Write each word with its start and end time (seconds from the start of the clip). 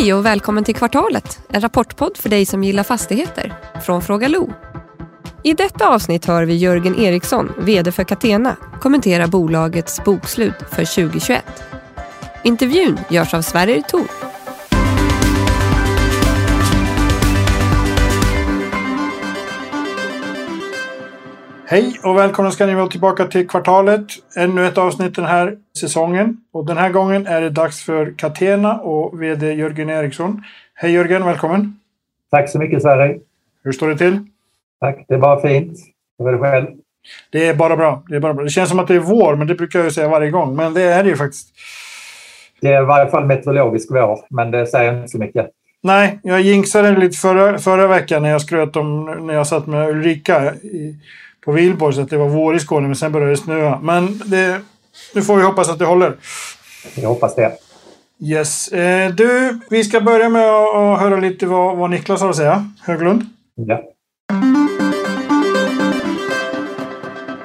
Hej 0.00 0.14
och 0.14 0.26
välkommen 0.26 0.64
till 0.64 0.74
Kvartalet, 0.74 1.40
en 1.48 1.60
rapportpodd 1.60 2.16
för 2.16 2.28
dig 2.28 2.46
som 2.46 2.64
gillar 2.64 2.82
fastigheter, 2.82 3.54
från 3.82 4.02
Fråga 4.02 4.28
Lo. 4.28 4.52
I 5.42 5.52
detta 5.52 5.88
avsnitt 5.88 6.24
hör 6.24 6.44
vi 6.44 6.56
Jörgen 6.56 6.98
Eriksson, 6.98 7.52
VD 7.58 7.92
för 7.92 8.04
Catena, 8.04 8.56
kommentera 8.80 9.26
bolagets 9.26 10.04
bokslut 10.04 10.54
för 10.70 10.84
2021. 10.84 11.44
Intervjun 12.44 12.98
görs 13.10 13.34
av 13.34 13.42
Sverrir 13.42 13.82
Thor. 13.82 14.10
Hej 21.70 22.00
och 22.02 22.16
välkomna 22.16 22.50
ska 22.50 22.66
ni 22.66 22.74
vara 22.74 22.86
tillbaka 22.86 23.24
till 23.24 23.48
Kvartalet. 23.48 24.06
Ännu 24.36 24.66
ett 24.66 24.78
avsnitt 24.78 25.16
den 25.16 25.24
här 25.24 25.56
säsongen. 25.80 26.36
Och 26.52 26.66
den 26.66 26.76
här 26.76 26.90
gången 26.90 27.26
är 27.26 27.40
det 27.40 27.50
dags 27.50 27.84
för 27.84 28.14
Catena 28.16 28.80
och 28.80 29.22
VD 29.22 29.52
Jörgen 29.52 29.90
Eriksson. 29.90 30.42
Hej 30.74 30.92
Jörgen, 30.92 31.24
välkommen! 31.24 31.78
Tack 32.30 32.50
så 32.50 32.58
mycket 32.58 32.82
Sverre! 32.82 33.18
Hur 33.64 33.72
står 33.72 33.88
det 33.88 33.98
till? 33.98 34.18
Tack, 34.80 35.04
det 35.08 35.14
är 35.14 35.18
bara 35.18 35.40
fint. 35.40 35.78
Hur 36.18 36.28
är 36.28 36.32
det 36.32 36.38
själv? 36.38 36.66
Det 37.30 37.46
är 37.46 37.54
bara 37.54 37.76
bra. 37.76 38.02
Det 38.08 38.16
är 38.16 38.20
bara 38.20 38.34
bra. 38.34 38.44
Det 38.44 38.50
känns 38.50 38.70
som 38.70 38.78
att 38.78 38.88
det 38.88 38.94
är 38.94 39.00
vår, 39.00 39.36
men 39.36 39.46
det 39.46 39.54
brukar 39.54 39.78
jag 39.78 39.86
ju 39.86 39.92
säga 39.92 40.08
varje 40.08 40.30
gång. 40.30 40.56
Men 40.56 40.74
det 40.74 40.82
är 40.82 41.02
det 41.02 41.08
ju 41.08 41.16
faktiskt. 41.16 41.48
Det 42.60 42.68
är 42.72 42.82
i 42.82 42.86
varje 42.86 43.10
fall 43.10 43.26
meteorologisk 43.26 43.88
vår, 43.90 44.18
men 44.30 44.50
det 44.50 44.66
säger 44.66 44.96
inte 44.96 45.08
så 45.08 45.18
mycket. 45.18 45.50
Nej, 45.82 46.20
jag 46.22 46.40
jinxade 46.40 46.96
lite 46.96 47.16
förra, 47.16 47.58
förra 47.58 47.86
veckan 47.86 48.22
när 48.22 48.30
jag 48.30 48.40
skröt 48.40 48.76
om 48.76 49.04
när 49.26 49.34
jag 49.34 49.46
satt 49.46 49.66
med 49.66 49.88
Ulrika 49.88 50.54
i, 50.54 50.96
på 51.44 51.52
Vilborg 51.52 51.94
så 51.94 52.00
att 52.00 52.10
det 52.10 52.16
var 52.16 52.28
vår 52.28 52.56
i 52.56 52.60
Skåne, 52.60 52.86
men 52.86 52.96
sen 52.96 53.12
började 53.12 53.32
det 53.32 53.36
snöa. 53.36 53.78
Men 53.82 54.20
det, 54.24 54.60
nu 55.14 55.22
får 55.22 55.36
vi 55.36 55.42
hoppas 55.42 55.68
att 55.68 55.78
det 55.78 55.84
håller. 55.84 56.16
Jag 56.94 57.08
hoppas 57.08 57.34
det. 57.34 57.52
Yes. 58.22 58.68
Eh, 58.68 59.10
du, 59.10 59.60
vi 59.70 59.84
ska 59.84 60.00
börja 60.00 60.28
med 60.28 60.48
att, 60.48 60.76
att 60.76 61.00
höra 61.00 61.16
lite 61.16 61.46
vad, 61.46 61.76
vad 61.76 61.90
Niklas 61.90 62.20
har 62.20 62.30
att 62.30 62.36
säga. 62.36 62.72
Höglund. 62.80 63.24
Ja. 63.54 63.82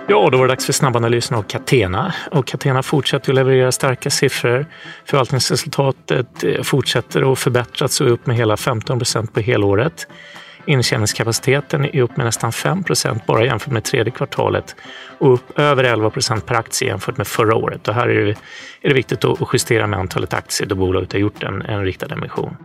Ja, 0.08 0.30
då 0.32 0.38
var 0.38 0.48
det 0.48 0.52
dags 0.52 0.66
för 0.66 0.74
snabbanalysen 0.74 1.38
av 1.38 1.42
Catena. 1.44 2.14
Och 2.32 2.48
Catena 2.48 2.84
fortsätter 2.84 3.32
att 3.32 3.36
leverera 3.36 3.72
starka 3.72 4.10
siffror. 4.10 4.66
Förvaltningsresultatet 5.06 6.44
eh, 6.44 6.62
fortsätter 6.62 7.32
att 7.32 7.40
förbättras 7.40 8.02
och 8.02 8.08
är 8.08 8.12
upp 8.12 8.26
med 8.26 8.36
hela 8.36 8.58
15 8.58 9.00
procent 9.00 9.34
på 9.34 9.40
helåret. 9.40 10.08
Intjäningskapaciteten 10.66 11.86
är 11.86 12.02
upp 12.02 12.18
med 12.18 12.26
nästan 12.26 12.52
5 12.52 12.84
procent 12.84 13.26
bara 13.26 13.46
jämfört 13.46 13.74
med 13.74 13.84
tredje 13.84 14.12
kvartalet 14.12 14.76
och 15.18 15.34
upp 15.34 15.60
över 15.60 15.84
11 15.84 16.10
procent 16.10 16.46
per 16.46 16.56
aktie 16.56 16.88
jämfört 16.88 17.18
med 17.18 17.28
förra 17.28 17.56
året. 17.56 17.88
Och 17.88 17.94
här 17.94 18.08
är 18.08 18.26
det, 18.26 18.32
är 18.82 18.90
det 18.90 18.94
viktigt 18.94 19.26
att 19.26 19.50
justera 19.54 19.88
med 19.88 20.00
antalet 20.00 20.34
aktier 20.34 20.68
då 20.68 20.76
bolaget 20.76 21.14
har 21.14 21.20
gjort 21.20 21.44
en, 21.44 21.62
en 21.62 21.84
riktad 21.84 22.14
emission. 22.14 22.58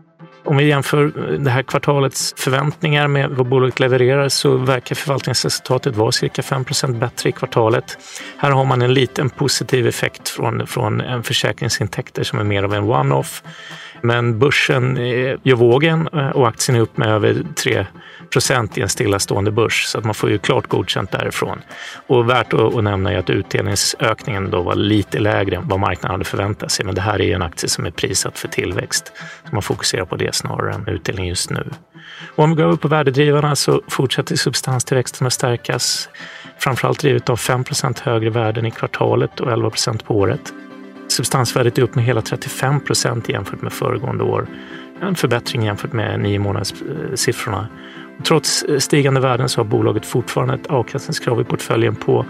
Om 0.44 0.56
vi 0.56 0.68
jämför 0.68 1.12
det 1.38 1.50
här 1.50 1.62
kvartalets 1.62 2.34
förväntningar 2.36 3.08
med 3.08 3.30
vad 3.30 3.48
bolaget 3.48 3.80
levererar 3.80 4.28
så 4.28 4.56
verkar 4.56 4.94
förvaltningsresultatet 4.94 5.96
vara 5.96 6.12
cirka 6.12 6.42
5% 6.42 6.98
bättre 6.98 7.28
i 7.28 7.32
kvartalet. 7.32 7.98
Här 8.36 8.50
har 8.50 8.64
man 8.64 8.82
en 8.82 8.94
liten 8.94 9.30
positiv 9.30 9.86
effekt 9.86 10.28
från, 10.28 10.66
från 10.66 11.00
en 11.00 11.22
försäkringsintäkter 11.22 12.22
som 12.22 12.38
är 12.38 12.44
mer 12.44 12.62
av 12.62 12.74
en 12.74 12.84
one-off. 12.84 13.42
Men 14.02 14.38
börsen 14.38 14.96
gör 15.42 15.54
vågen 15.54 16.08
eh, 16.12 16.28
och 16.28 16.48
aktien 16.48 16.76
är 16.76 16.80
upp 16.80 16.96
med 16.96 17.08
över 17.08 17.42
3 17.54 17.86
procent 18.30 18.78
i 18.78 18.80
en 18.80 18.88
stillastående 18.88 19.50
börs, 19.50 19.84
så 19.84 19.98
att 19.98 20.04
man 20.04 20.14
får 20.14 20.30
ju 20.30 20.38
klart 20.38 20.66
godkänt 20.66 21.10
därifrån. 21.10 21.62
Och 22.06 22.30
värt 22.30 22.52
att, 22.52 22.84
nämna 22.84 23.12
är 23.12 23.18
att 23.18 23.30
utdelningsökningen 23.30 24.50
då 24.50 24.62
var 24.62 24.74
lite 24.74 25.18
lägre 25.18 25.56
än 25.56 25.68
vad 25.68 25.80
marknaden 25.80 26.10
hade 26.10 26.24
förväntat 26.24 26.70
sig, 26.70 26.84
men 26.84 26.94
det 26.94 27.00
här 27.00 27.20
är 27.20 27.34
en 27.34 27.42
aktie 27.42 27.68
som 27.68 27.86
är 27.86 27.90
prissatt 27.90 28.38
för 28.38 28.48
tillväxt. 28.48 29.12
Så 29.44 29.54
man 29.54 29.62
fokuserar 29.62 30.04
på 30.04 30.16
det 30.16 30.29
snarare 30.32 30.74
än 30.74 30.88
utdelning 30.88 31.28
just 31.28 31.50
nu. 31.50 31.70
Och 32.36 32.44
om 32.44 32.50
vi 32.50 32.56
går 32.56 32.64
över 32.64 32.76
på 32.76 32.88
värdedrivarna 32.88 33.56
så 33.56 33.82
fortsätter 33.88 34.36
substanstillväxten 34.36 35.26
att 35.26 35.32
stärkas, 35.32 36.08
framförallt 36.58 37.00
drivet 37.00 37.30
av 37.30 37.36
5% 37.36 38.02
högre 38.02 38.30
värden 38.30 38.66
i 38.66 38.70
kvartalet 38.70 39.40
och 39.40 39.50
11% 39.50 40.04
på 40.04 40.16
året. 40.16 40.52
Substansvärdet 41.08 41.78
är 41.78 41.82
upp 41.82 41.94
med 41.94 42.04
hela 42.04 42.22
35 42.22 42.80
procent 42.80 43.28
jämfört 43.28 43.62
med 43.62 43.72
föregående 43.72 44.24
år. 44.24 44.46
En 45.02 45.14
förbättring 45.14 45.62
jämfört 45.62 45.92
med 45.92 46.20
nio 46.20 46.38
månaders 46.38 46.72
eh, 46.72 47.14
siffrorna. 47.14 47.68
Trots 48.24 48.62
eh, 48.62 48.78
stigande 48.78 49.20
värden 49.20 49.48
så 49.48 49.60
har 49.60 49.64
bolaget 49.64 50.06
fortfarande 50.06 50.54
ett 50.54 50.66
avkastningskrav 50.66 51.40
i 51.40 51.44
portföljen 51.44 51.96
på 51.96 52.26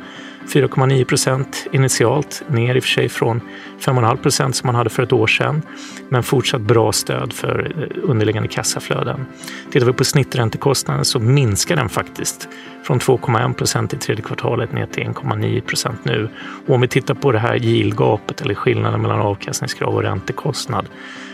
4,9 0.46 1.04
procent 1.04 1.66
initialt, 1.72 2.42
ner 2.48 2.74
i 2.74 2.78
och 2.78 2.82
för 2.82 2.90
sig 2.90 3.08
från 3.08 3.40
5,5 3.80 4.16
procent 4.16 4.56
som 4.56 4.66
man 4.66 4.74
hade 4.74 4.90
för 4.90 5.02
ett 5.02 5.12
år 5.12 5.26
sedan, 5.26 5.62
men 6.08 6.22
fortsatt 6.22 6.60
bra 6.60 6.92
stöd 6.92 7.32
för 7.32 7.72
eh, 7.76 8.10
underliggande 8.10 8.48
kassaflöden. 8.48 9.26
Tittar 9.70 9.86
vi 9.86 9.92
på 9.92 10.04
snitträntekostnaden 10.04 11.04
så 11.04 11.18
minskar 11.18 11.76
den 11.76 11.88
faktiskt 11.88 12.48
från 12.82 12.98
2,1 12.98 13.52
procent 13.52 13.94
i 13.94 13.96
tredje 13.96 14.24
kvartalet 14.24 14.72
ner 14.72 14.86
till 14.86 15.04
1,9 15.04 15.60
procent 15.60 16.04
nu. 16.04 16.28
Och 16.66 16.74
om 16.74 16.80
vi 16.80 16.88
tittar 16.88 17.14
på 17.14 17.32
det 17.32 17.38
här 17.38 17.64
yieldgapet 17.64 18.40
eller 18.40 18.54
skillnaden 18.54 19.02
mellan 19.02 19.20
avkastningskrav 19.20 19.94
och 19.94 20.02
räntekostnad 20.02 20.86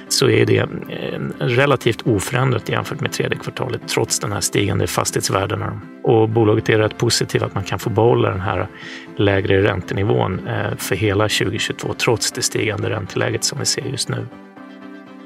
så 0.09 0.29
är 0.29 0.47
det 0.47 0.59
eh, 0.59 1.21
relativt 1.39 2.03
oförändrat 2.07 2.69
jämfört 2.69 3.01
med 3.01 3.13
tredje 3.13 3.39
kvartalet 3.39 3.89
trots 3.89 4.19
den 4.19 4.33
här 4.33 4.41
stigande 4.41 4.87
fastighetsvärdena. 4.87 5.81
Och 6.03 6.29
bolaget 6.29 6.69
är 6.69 6.79
rätt 6.79 6.99
positivt 6.99 7.43
att 7.43 7.55
man 7.55 7.65
kan 7.65 7.79
få 7.79 7.91
behålla 7.91 8.31
den 8.31 8.41
här 8.41 8.67
lägre 9.17 9.63
räntenivån 9.63 10.49
eh, 10.49 10.77
för 10.77 10.95
hela 10.95 11.25
2022 11.25 11.95
trots 11.95 12.33
det 12.33 12.43
stigande 12.43 12.91
ränteläget 12.91 13.45
som 13.45 13.59
vi 13.59 13.65
ser 13.65 13.83
just 13.83 14.09
nu. 14.09 14.27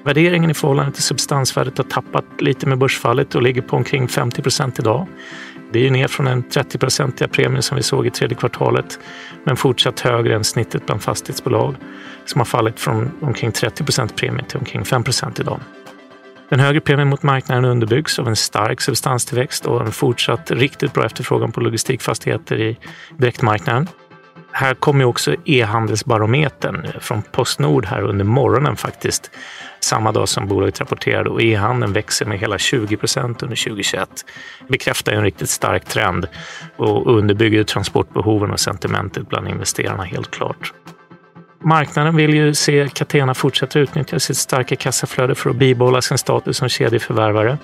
Värderingen 0.04 0.50
i 0.50 0.54
förhållande 0.54 0.92
till 0.92 1.02
substansvärdet 1.02 1.78
har 1.78 1.84
tappat 1.84 2.24
lite 2.38 2.66
med 2.66 2.78
börsfallet 2.78 3.34
och 3.34 3.42
ligger 3.42 3.62
på 3.62 3.76
omkring 3.76 4.08
50 4.08 4.42
procent 4.42 4.78
idag. 4.78 5.06
Det 5.72 5.86
är 5.86 5.90
ner 5.90 6.08
från 6.08 6.26
den 6.26 6.44
30-procentiga 6.44 7.28
premien 7.28 7.62
som 7.62 7.76
vi 7.76 7.82
såg 7.82 8.06
i 8.06 8.10
tredje 8.10 8.36
kvartalet, 8.36 8.98
men 9.44 9.56
fortsatt 9.56 10.00
högre 10.00 10.34
än 10.34 10.44
snittet 10.44 10.86
bland 10.86 11.02
fastighetsbolag 11.02 11.74
som 12.24 12.40
har 12.40 12.44
fallit 12.44 12.80
från 12.80 13.10
omkring 13.20 13.52
30 13.52 13.84
procent 13.84 14.16
premie 14.16 14.44
till 14.44 14.58
omkring 14.58 14.84
5 14.84 15.04
procent 15.04 15.40
idag. 15.40 15.60
Den 16.48 16.60
högre 16.60 16.80
premien 16.80 17.08
mot 17.08 17.22
marknaden 17.22 17.64
underbyggs 17.64 18.18
av 18.18 18.28
en 18.28 18.36
stark 18.36 18.80
substanstillväxt 18.80 19.66
och 19.66 19.80
en 19.80 19.92
fortsatt 19.92 20.50
riktigt 20.50 20.92
bra 20.92 21.06
efterfrågan 21.06 21.52
på 21.52 21.60
logistikfastigheter 21.60 22.60
i 22.60 22.78
direktmarknaden. 23.16 23.88
Här 24.52 24.74
kommer 24.74 25.04
också 25.04 25.34
e-handelsbarometern 25.44 26.86
från 27.00 27.22
Postnord 27.22 27.86
här 27.86 28.02
under 28.02 28.24
morgonen 28.24 28.76
faktiskt. 28.76 29.30
Samma 29.80 30.12
dag 30.12 30.28
som 30.28 30.48
bolaget 30.48 30.80
rapporterade 30.80 31.30
och 31.30 31.42
e-handeln 31.42 31.92
växer 31.92 32.26
med 32.26 32.38
hela 32.38 32.58
20 32.58 32.96
procent 32.96 33.42
under 33.42 33.56
2021. 33.56 34.08
Det 34.60 34.72
bekräftar 34.72 35.12
en 35.12 35.22
riktigt 35.22 35.50
stark 35.50 35.84
trend 35.84 36.26
och 36.76 37.16
underbygger 37.16 37.64
transportbehoven 37.64 38.50
och 38.50 38.60
sentimentet 38.60 39.28
bland 39.28 39.48
investerarna 39.48 40.02
helt 40.02 40.30
klart. 40.30 40.72
Marknaden 41.64 42.16
vill 42.16 42.34
ju 42.34 42.54
se 42.54 42.88
Catena 42.88 43.34
fortsätta 43.34 43.78
utnyttja 43.78 44.20
sitt 44.20 44.36
starka 44.36 44.76
kassaflöde 44.76 45.34
för 45.34 45.50
att 45.50 45.56
bibehålla 45.56 46.02
sin 46.02 46.18
status 46.18 46.56
som 46.56 46.68
kedjeförvärvare. 46.68 47.58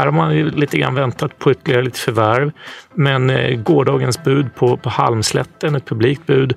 Här 0.00 0.06
har 0.06 0.12
man 0.12 0.36
ju 0.36 0.50
lite 0.50 0.78
grann 0.78 0.94
väntat 0.94 1.38
på 1.38 1.50
ytterligare 1.50 1.82
lite 1.82 1.98
förvärv. 1.98 2.52
Men 2.94 3.30
eh, 3.30 3.56
gårdagens 3.56 4.22
bud 4.22 4.54
på, 4.54 4.76
på 4.76 4.88
Halmslätten, 4.88 5.74
ett 5.74 5.86
publikt 5.86 6.26
bud, 6.26 6.54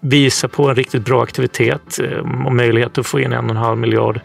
visar 0.00 0.48
på 0.48 0.68
en 0.68 0.74
riktigt 0.74 1.04
bra 1.04 1.22
aktivitet 1.22 2.00
eh, 2.00 2.46
och 2.46 2.52
möjlighet 2.54 2.98
att 2.98 3.06
få 3.06 3.20
in 3.20 3.32
en 3.32 3.44
och 3.44 3.50
en 3.50 3.56
halv 3.56 3.78
miljard 3.78 4.20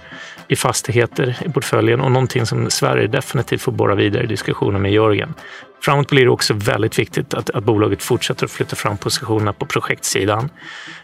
i 0.48 0.56
fastigheter 0.56 1.38
i 1.46 1.50
portföljen 1.50 2.02
och 2.02 2.12
någonting 2.12 2.46
som 2.46 2.70
Sverige 2.70 3.08
definitivt 3.08 3.62
får 3.62 3.72
borra 3.72 3.96
vidare 3.96 4.24
i 4.24 4.28
diskussionen 4.28 4.82
med 4.82 4.92
Jörgen. 4.92 5.34
Framåt 5.81 6.09
blir 6.09 6.23
det 6.23 6.29
också 6.29 6.53
väldigt 6.53 7.00
viktigt 7.00 7.34
att, 7.34 7.50
att 7.50 7.64
bolaget 7.64 8.03
fortsätter 8.03 8.46
att 8.46 8.52
flytta 8.52 8.76
fram 8.76 8.97
positionerna 8.97 9.53
på 9.53 9.66
projektsidan. 9.66 10.50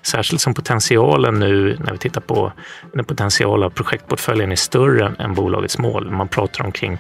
Särskilt 0.01 0.41
som 0.41 0.53
potentialen 0.53 1.39
nu, 1.39 1.77
när 1.79 1.91
vi 1.91 1.97
tittar 1.97 2.21
på 2.21 2.53
den 2.93 3.05
potentiala 3.05 3.69
projektportföljen, 3.69 4.51
är 4.51 4.55
större 4.55 5.13
än 5.19 5.33
bolagets 5.33 5.77
mål. 5.77 6.11
Man 6.11 6.27
pratar 6.27 6.65
om 6.65 6.71
kring 6.71 6.97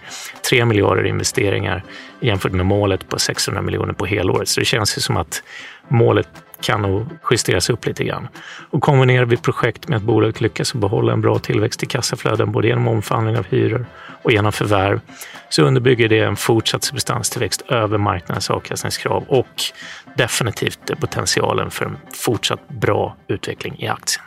3 0.49 0.65
miljarder 0.65 1.05
investeringar 1.05 1.83
jämfört 2.19 2.51
med 2.51 2.65
målet 2.65 3.09
på 3.09 3.19
600 3.19 3.61
miljoner 3.61 3.93
på 3.93 4.05
helåret. 4.05 4.47
Så 4.47 4.59
det 4.59 4.65
känns 4.65 4.97
ju 4.97 5.01
som 5.01 5.17
att 5.17 5.43
målet 5.87 6.27
kan 6.61 6.81
nog 6.81 7.05
justeras 7.31 7.69
upp 7.69 7.85
lite 7.85 8.03
grann. 8.03 8.27
Och 8.69 8.81
kombinerar 8.81 9.25
vi 9.25 9.37
projekt 9.37 9.87
med 9.87 9.97
att 9.97 10.03
bolaget 10.03 10.41
lyckas 10.41 10.73
behålla 10.73 11.13
en 11.13 11.21
bra 11.21 11.39
tillväxt 11.39 11.83
i 11.83 11.85
kassaflöden 11.85 12.51
både 12.51 12.67
genom 12.67 12.87
omförhandling 12.87 13.37
av 13.37 13.45
hyror 13.45 13.85
och 14.21 14.31
genom 14.31 14.51
förvärv 14.51 14.99
så 15.49 15.63
underbygger 15.63 16.09
det 16.09 16.19
en 16.19 16.35
fortsatt 16.35 16.83
substanstillväxt 16.83 17.61
över 17.61 17.97
marknadens 17.97 18.49
avkastningskrav 18.49 19.23
och 19.27 19.61
definitivt 20.15 20.99
potentialen 20.99 21.71
för 21.71 21.85
en 21.85 21.97
fortsatt 22.13 22.67
bra 22.67 23.15
utveckling 23.27 23.75
i 23.79 23.87
aktien. 23.87 24.25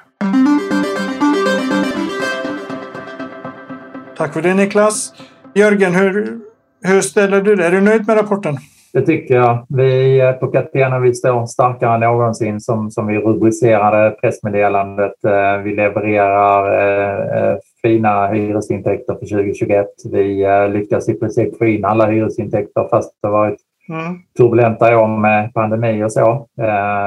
Tack 4.17 4.33
för 4.33 4.43
det 4.43 4.55
Niklas. 4.55 5.15
Jörgen, 5.55 5.95
hur, 5.95 6.41
hur 6.83 7.01
ställer 7.01 7.43
du 7.43 7.57
dig? 7.57 7.67
Är 7.67 7.71
du 7.71 7.81
nöjd 7.81 8.07
med 8.07 8.17
rapporten? 8.17 8.59
Det 8.93 9.03
tycker 9.03 9.35
jag. 9.35 9.67
Vi 9.69 10.21
på 10.41 10.47
Catena 10.47 10.99
vi 10.99 11.15
står 11.15 11.47
starkare 11.47 11.95
än 11.95 12.01
någonsin 12.01 12.61
som, 12.61 12.91
som 12.91 13.07
vi 13.07 13.19
rubricerade 13.19 14.11
pressmeddelandet. 14.11 15.25
Eh, 15.25 15.63
vi 15.65 15.75
levererar 15.75 17.53
eh, 17.53 17.57
fina 17.83 18.27
hyresintäkter 18.27 19.15
för 19.15 19.27
2021. 19.27 19.87
Vi 20.13 20.47
lyckas 20.73 21.09
i 21.09 21.15
princip 21.15 21.59
få 21.59 21.65
in 21.65 21.85
alla 21.85 22.07
hyresintäkter 22.07 22.89
fast 22.91 23.13
det 23.23 23.29
varit 23.29 23.59
mm. 23.89 24.19
turbulenta 24.37 24.99
år 24.99 25.07
med 25.07 25.55
pandemi 25.55 26.05
och 26.05 26.13
så. 26.13 26.47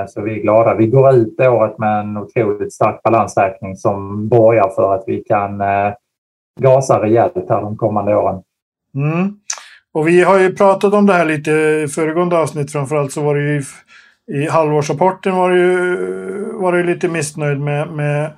Så 0.08 0.22
vi 0.22 0.40
är 0.40 0.42
glada. 0.42 0.76
Vi 0.76 0.88
går 0.88 1.14
ut 1.14 1.40
året 1.40 1.78
med 1.78 2.00
en 2.00 2.18
otroligt 2.18 2.74
stark 2.74 3.04
balansräkning 3.04 3.76
som 3.76 4.28
borgar 4.28 4.70
för 4.70 4.96
att 4.96 5.04
vi 5.08 5.24
kan 5.24 5.62
gasa 6.60 7.04
rejält 7.04 7.50
här 7.50 7.62
de 7.62 7.78
kommande 7.78 8.16
åren. 8.16 8.42
Mm. 8.96 9.36
Och 9.94 10.08
vi 10.08 10.24
har 10.24 10.40
ju 10.40 10.56
pratat 10.56 10.94
om 10.94 11.06
det 11.06 11.14
här 11.14 11.26
lite 11.26 11.52
i 11.52 11.88
föregående 11.88 12.38
avsnitt. 12.38 12.72
Framförallt 12.72 13.12
så 13.12 13.22
var 13.22 13.36
det 13.36 13.42
ju 13.42 13.64
i 14.28 14.48
halvårsrapporten 14.48 15.36
var 15.36 15.52
det 15.52 15.58
ju, 15.58 15.98
var 16.54 16.74
det 16.74 16.84
lite 16.84 17.08
missnöjd 17.08 17.60
med, 17.60 17.88
med 17.92 18.32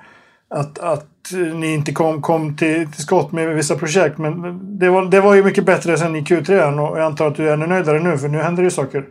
att, 0.49 0.79
att 0.79 1.07
ni 1.53 1.73
inte 1.73 1.91
kom, 1.91 2.21
kom 2.21 2.55
till, 2.55 2.91
till 2.91 3.03
skott 3.03 3.31
med 3.31 3.55
vissa 3.55 3.75
projekt. 3.75 4.17
Men 4.17 4.59
det 4.79 4.89
var, 4.89 5.05
det 5.05 5.21
var 5.21 5.35
ju 5.35 5.43
mycket 5.43 5.65
bättre 5.65 5.97
sen 5.97 6.15
i 6.15 6.21
Q3 6.21 6.79
och 6.79 6.97
jag 6.97 7.05
antar 7.05 7.27
att 7.27 7.35
du 7.35 7.49
är 7.49 7.53
ännu 7.53 7.67
nöjdare 7.67 7.99
nu 7.99 8.17
för 8.17 8.27
nu 8.27 8.37
händer 8.37 8.63
det 8.63 8.67
ju 8.67 8.71
saker. 8.71 9.05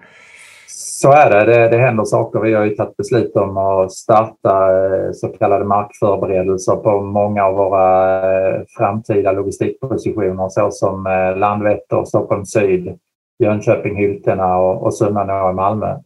Så 1.00 1.12
är 1.12 1.31
det. 1.31 1.44
det. 1.44 1.69
Det 1.69 1.79
händer 1.79 2.05
saker. 2.05 2.41
Vi 2.41 2.55
har 2.55 2.64
ju 2.64 2.75
tagit 2.75 2.96
beslut 2.96 3.37
om 3.37 3.56
att 3.56 3.93
starta 3.93 4.85
eh, 4.85 5.12
så 5.12 5.29
kallade 5.29 5.64
markförberedelser 5.64 6.76
på 6.76 7.00
många 7.00 7.44
av 7.44 7.55
våra 7.55 8.17
eh, 8.37 8.62
framtida 8.76 9.32
logistikpositioner 9.32 10.49
såsom 10.49 11.06
eh, 11.06 11.37
Landvetter, 11.37 12.05
Stockholm 12.05 12.44
Syd, 12.44 12.99
Jönköping, 13.38 13.96
Hyltena 13.96 14.56
och 14.58 14.94
Sunnanå 14.94 15.50
i 15.50 15.55
Malmö. 15.55 15.96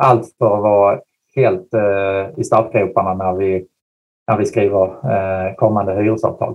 Allt 0.00 0.34
för 0.38 0.56
att 0.56 0.62
vara 0.62 1.00
helt 1.36 1.68
i 2.36 2.44
startgroparna 2.44 3.14
när 3.14 3.32
vi, 3.32 3.66
när 4.28 4.38
vi 4.38 4.46
skriver 4.46 5.54
kommande 5.54 5.94
hyresavtal. 5.94 6.54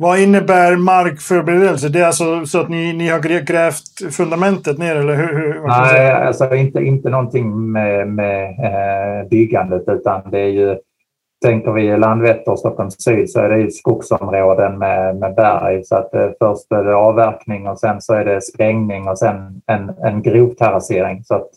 Vad 0.00 0.20
innebär 0.20 0.76
markförberedelse? 0.76 1.88
Det 1.88 2.00
är 2.00 2.06
alltså 2.06 2.46
så 2.46 2.60
att 2.60 2.68
ni, 2.68 2.92
ni 2.92 3.08
har 3.08 3.18
grävt 3.46 4.14
fundamentet 4.16 4.78
ner 4.78 4.96
eller 4.96 5.14
hur? 5.14 5.34
hur 5.34 5.66
Nej, 5.66 6.12
alltså 6.12 6.54
inte, 6.54 6.80
inte 6.80 7.10
någonting 7.10 7.72
med, 7.72 8.08
med 8.08 8.44
eh, 8.44 9.28
byggandet 9.28 9.82
utan 9.86 10.30
det 10.30 10.40
är 10.40 10.50
ju 10.50 10.78
Tänker 11.44 11.72
vi 11.72 11.96
Landvetter 11.96 12.52
och 12.52 12.58
Stockholm 12.58 12.90
syd 12.90 13.30
så 13.30 13.40
är 13.40 13.48
det 13.48 13.58
ju 13.58 13.70
skogsområden 13.70 14.78
med, 14.78 15.16
med 15.16 15.34
berg. 15.34 15.84
Så 15.84 15.96
att 15.96 16.14
eh, 16.14 16.30
först 16.38 16.72
är 16.72 16.84
det 16.84 16.94
avverkning 16.94 17.68
och 17.68 17.78
sen 17.78 18.00
så 18.00 18.14
är 18.14 18.24
det 18.24 18.40
sprängning 18.40 19.08
och 19.08 19.18
sen 19.18 19.62
en, 19.66 19.90
en 20.04 20.22
grovterrassering 20.22 21.24
så 21.24 21.34
att 21.34 21.48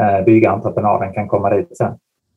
eh, 0.00 0.24
byggentreprenaden 0.24 1.12
kan 1.12 1.28
komma 1.28 1.50
dit 1.50 1.76
sen. 1.76 1.92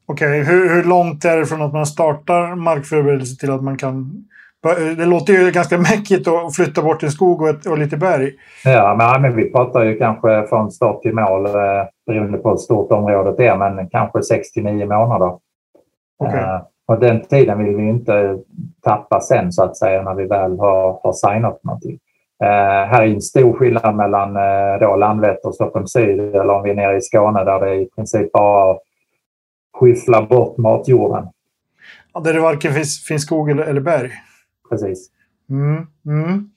Okej, 0.06 0.42
okay. 0.42 0.54
hur, 0.54 0.76
hur 0.76 0.84
långt 0.84 1.26
är 1.26 1.38
det 1.38 1.46
från 1.46 1.62
att 1.62 1.74
man 1.74 1.86
startar 1.86 2.56
markförberedelse 2.56 3.40
till 3.40 3.52
att 3.52 3.64
man 3.64 3.78
kan 3.78 4.26
det 4.98 5.06
låter 5.06 5.34
ju 5.34 5.52
ganska 5.52 5.78
mäckigt 5.92 6.28
att 6.28 6.56
flytta 6.56 6.82
bort 6.82 7.04
en 7.04 7.12
skog 7.12 7.42
och, 7.42 7.50
ett, 7.50 7.66
och 7.66 7.78
lite 7.78 7.98
berg. 7.98 8.32
Ja, 8.66 9.20
men, 9.22 9.36
vi 9.36 9.52
pratar 9.52 9.84
ju 9.84 9.98
kanske 9.98 10.48
från 10.50 10.72
start 10.72 11.02
till 11.02 11.14
mål 11.14 11.46
eh, 11.46 11.52
beroende 12.08 12.38
på 12.38 12.50
hur 12.50 12.58
stort 12.58 12.92
området 12.92 13.40
är, 13.40 13.58
men 13.58 13.90
kanske 13.90 14.24
6 14.24 14.52
till 14.52 14.64
9 14.64 14.86
månader. 14.86 15.38
Okay. 16.20 16.40
Uh, 16.40 16.62
och 16.88 17.00
den 17.00 17.22
tiden 17.22 17.66
vill 17.66 17.76
vi 17.76 17.84
inte 17.84 18.38
tappa 18.82 19.22
sen 19.22 19.52
så 19.52 19.64
att 19.64 19.78
säga 19.78 20.02
när 20.02 20.14
vi 20.14 20.26
väl 20.26 20.60
har, 20.60 21.00
har 21.04 21.14
signat 21.14 21.64
någonting. 21.64 22.00
Uh, 22.44 22.90
här 22.90 23.02
är 23.02 23.08
en 23.08 23.22
stor 23.22 23.54
skillnad 23.54 23.96
mellan 23.96 24.38
uh, 24.38 24.80
då 24.80 24.96
Landvetter 24.96 25.48
och 25.48 25.56
Stockholm 25.56 25.88
syd 25.88 26.20
eller 26.20 26.50
om 26.50 26.64
vi 26.64 26.70
är 26.70 26.76
nere 26.76 26.98
i 26.98 27.02
Skåne 27.02 27.44
där 27.44 27.60
det 27.60 27.76
i 27.76 27.90
princip 27.96 28.32
bara 28.32 28.78
skyffla 29.80 30.22
bort 30.22 30.58
matjorden. 30.58 31.28
Ja, 32.14 32.20
där 32.20 32.34
det 32.34 32.40
varken 32.40 32.74
finns, 32.74 33.06
finns 33.08 33.22
skog 33.22 33.50
eller, 33.50 33.64
eller 33.64 33.82
berg? 33.82 34.12
Precis. 34.70 35.10
Mm, 35.50 35.88
mm. 36.06 36.50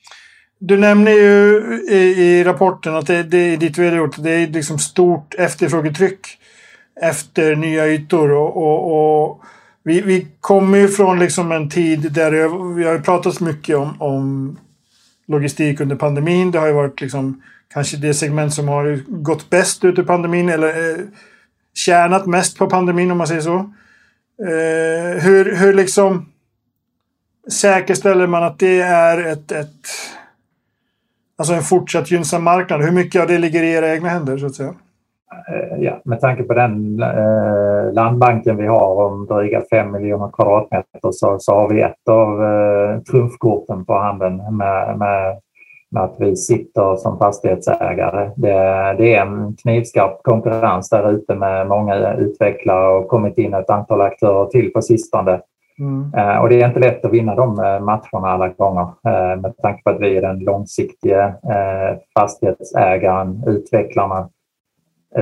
Du 0.58 0.76
nämner 0.76 1.12
ju 1.12 1.62
i, 1.91 1.97
i 1.97 2.44
rapporten 2.44 2.94
att 2.94 3.06
det, 3.06 3.23
det 3.23 3.38
är 3.38 3.56
ditt 3.56 3.79
vd 3.79 4.08
det 4.19 4.31
är 4.31 4.47
liksom 4.47 4.79
stort 4.79 5.35
efterfrågetryck 5.35 6.20
efter 7.00 7.56
nya 7.56 7.87
ytor. 7.87 8.32
och, 8.32 8.56
och, 8.56 9.23
och 9.23 9.44
vi, 9.82 10.00
vi 10.00 10.26
kommer 10.41 10.79
ju 10.79 10.88
från 10.88 11.19
liksom 11.19 11.53
en 11.53 11.70
tid 11.70 12.12
där 12.12 12.31
det, 12.31 12.75
vi 12.75 12.85
har 12.85 12.99
pratat 12.99 13.41
mycket 13.41 13.76
om, 13.76 14.03
om 14.03 14.58
logistik 15.26 15.81
under 15.81 15.97
pandemin. 15.97 16.50
Det 16.50 16.58
har 16.58 16.67
ju 16.67 16.73
varit 16.73 17.00
liksom 17.00 17.43
kanske 17.69 17.97
det 17.97 18.14
segment 18.14 18.55
som 18.55 18.69
har 18.69 19.00
gått 19.06 19.50
bäst 19.50 19.85
ut 19.85 19.99
ur 19.99 20.03
pandemin 20.03 20.49
eller 20.49 20.69
eh, 20.69 21.05
tjänat 21.75 22.26
mest 22.26 22.58
på 22.58 22.67
pandemin 22.67 23.11
om 23.11 23.19
man 23.19 23.26
säger 23.26 23.41
så. 23.41 23.56
Eh, 24.43 25.23
hur, 25.23 25.56
hur 25.56 25.75
liksom 25.75 26.29
säkerställer 27.52 28.26
man 28.26 28.43
att 28.43 28.58
det 28.58 28.81
är 28.81 29.32
ett, 29.32 29.52
ett 29.52 29.87
alltså 31.38 31.54
en 31.54 31.62
fortsatt 31.62 32.10
gynnsam 32.10 32.44
marknad? 32.44 32.82
Hur 32.82 32.93
mycket 32.93 33.22
av 33.22 33.28
det 33.28 33.38
ligger 33.38 33.62
i 33.62 33.72
era 33.72 33.94
egna 33.94 34.08
händer 34.08 34.38
så 34.38 34.46
att 34.46 34.54
säga? 34.54 34.75
Eh, 35.48 35.82
ja, 35.82 36.00
med 36.04 36.20
tanke 36.20 36.43
på 36.43 36.54
den 36.54 37.02
eh, 37.02 37.93
landbanken 37.93 38.56
vi 38.56 38.66
har 38.66 39.04
om 39.06 39.26
dryga 39.26 39.62
5 39.70 39.93
miljoner 39.93 40.31
kvadratmeter 40.31 41.10
så, 41.12 41.37
så 41.38 41.54
har 41.54 41.69
vi 41.69 41.81
ett 41.81 42.08
av 42.08 42.44
eh, 42.44 43.00
trumfkorten 43.00 43.84
på 43.84 43.94
handen 43.94 44.37
med, 44.37 44.98
med, 44.98 45.40
med, 45.90 46.02
att 46.02 46.16
vi 46.19 46.37
sitter 46.37 46.96
som 46.96 47.19
fastighetsägare. 47.19 48.31
Det, 48.37 48.94
det 48.98 49.14
är 49.14 49.26
en 49.26 49.56
knivskarp 49.62 50.22
konkurrens 50.22 50.88
där 50.88 51.10
ute 51.10 51.34
med 51.34 51.66
många 51.66 52.14
utvecklare 52.14 52.88
och 52.88 53.08
kommit 53.08 53.38
in 53.38 53.54
ett 53.54 53.70
antal 53.70 54.00
aktörer 54.00 54.46
till 54.46 54.72
på 54.72 54.82
sistone 54.82 55.40
Mm. 55.78 56.14
Eh, 56.14 56.38
och 56.38 56.49
det 56.49 56.62
är 56.62 56.69
inte 56.69 56.81
lätt 56.81 57.05
att 57.05 57.12
vinna 57.12 57.34
de 57.34 57.58
eh, 57.58 57.81
matcherna 57.81 58.28
alla 58.28 58.49
gånger 58.49 58.82
eh, 58.82 59.40
med 59.40 59.56
tanke 59.62 59.82
på 59.82 59.90
att 59.90 60.00
vi 60.00 60.17
är 60.17 60.23
den 60.23 60.38
långsiktiga 60.38 61.34
fastighetsägaren, 62.14 63.44
utvecklarna, 63.46 64.28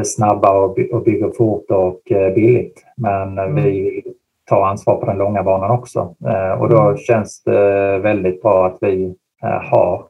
snabba 0.05 0.53
och 0.93 1.03
bygger 1.05 1.37
fort 1.37 1.71
och 1.71 2.01
billigt. 2.35 2.85
Men 2.97 3.39
mm. 3.39 3.55
vi 3.55 3.71
vill 3.71 4.15
ta 4.45 4.67
ansvar 4.67 4.97
på 4.97 5.07
den 5.07 5.19
långa 5.19 5.43
banan 5.43 5.71
också. 5.71 6.15
Och 6.59 6.69
då 6.69 6.81
mm. 6.81 6.97
känns 6.97 7.43
det 7.43 7.99
väldigt 7.99 8.43
bra 8.43 8.67
att 8.67 8.79
vi 8.81 9.15
har 9.43 10.07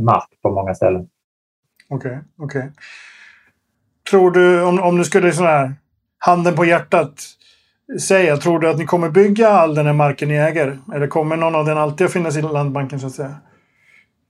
mark 0.00 0.28
på 0.42 0.50
många 0.50 0.74
ställen. 0.74 1.08
Okej, 1.88 2.10
okay, 2.10 2.18
okej. 2.38 2.60
Okay. 2.60 2.70
Tror 4.10 4.30
du, 4.30 4.64
om, 4.64 4.80
om 4.80 4.98
du 4.98 5.04
skulle 5.04 5.32
sån 5.32 5.46
här, 5.46 5.72
handen 6.18 6.54
på 6.54 6.64
hjärtat, 6.64 7.14
säga, 8.00 8.36
tror 8.36 8.58
du 8.58 8.70
att 8.70 8.78
ni 8.78 8.84
kommer 8.84 9.10
bygga 9.10 9.48
all 9.48 9.74
den 9.74 9.86
här 9.86 9.92
marken 9.92 10.28
ni 10.28 10.34
äger? 10.34 10.78
Eller 10.94 11.06
kommer 11.06 11.36
någon 11.36 11.54
av 11.54 11.64
den 11.64 11.78
alltid 11.78 12.04
att 12.04 12.12
finnas 12.12 12.36
i 12.36 12.42
landbanken 12.42 13.00
så 13.00 13.06
att 13.06 13.12
säga? 13.12 13.34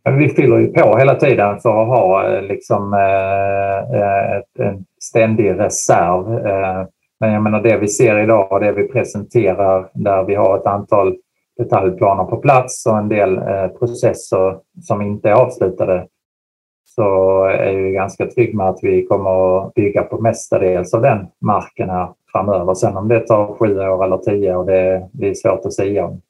Vi 0.05 0.29
fyller 0.29 0.59
ju 0.59 0.73
på 0.73 0.99
hela 0.99 1.15
tiden 1.15 1.61
för 1.61 1.83
att 1.83 1.89
ha 1.89 2.29
eh, 2.29 2.43
liksom, 2.43 2.95
eh, 2.95 4.01
eh 4.01 4.69
en 4.69 4.85
ständig 5.03 5.59
reserv. 5.59 6.47
Eh. 6.47 6.87
Men 7.21 7.33
jag 7.33 7.43
menar 7.43 7.63
det 7.63 7.77
vi 7.77 7.89
ser 7.89 8.19
idag 8.19 8.53
och 8.53 8.61
det 8.61 8.73
vi 8.73 8.89
presenterar 8.89 9.91
där 9.95 10.25
vi 10.25 10.35
har 10.35 10.57
ett 10.57 10.67
antal 10.67 11.17
detaljplaner 11.59 12.25
på 12.25 12.37
plats 12.37 12.87
och 12.87 12.99
en 12.99 13.09
del 13.09 13.41
processer 13.79 14.59
som 14.83 15.03
inte 15.03 15.29
är 15.29 15.33
avslutade 15.33 16.07
så 16.85 17.45
är 17.45 17.73
jag 17.73 17.93
ganska 17.93 18.27
trygg 18.27 18.55
med 18.55 18.69
att 18.69 18.79
vi 18.83 19.07
kommer 19.07 19.59
att 19.59 19.75
bygga 19.75 20.03
på 20.03 20.21
mestadels 20.21 20.95
av 20.95 21.03
den 21.03 21.27
marken 21.41 21.91
här 21.91 22.09
framöver. 22.33 22.75
Sen 22.75 22.97
om 22.97 23.09
det 23.09 23.21
tar 23.21 23.55
sju 23.55 23.81
år 23.81 24.05
eller 24.05 24.19
tio 24.19 24.57
år, 24.57 24.65
det, 24.65 25.09
det 25.13 25.29
är 25.29 25.35
svårt 25.35 25.67
att 25.67 25.73
säga 25.73 26.07
om. 26.07 26.21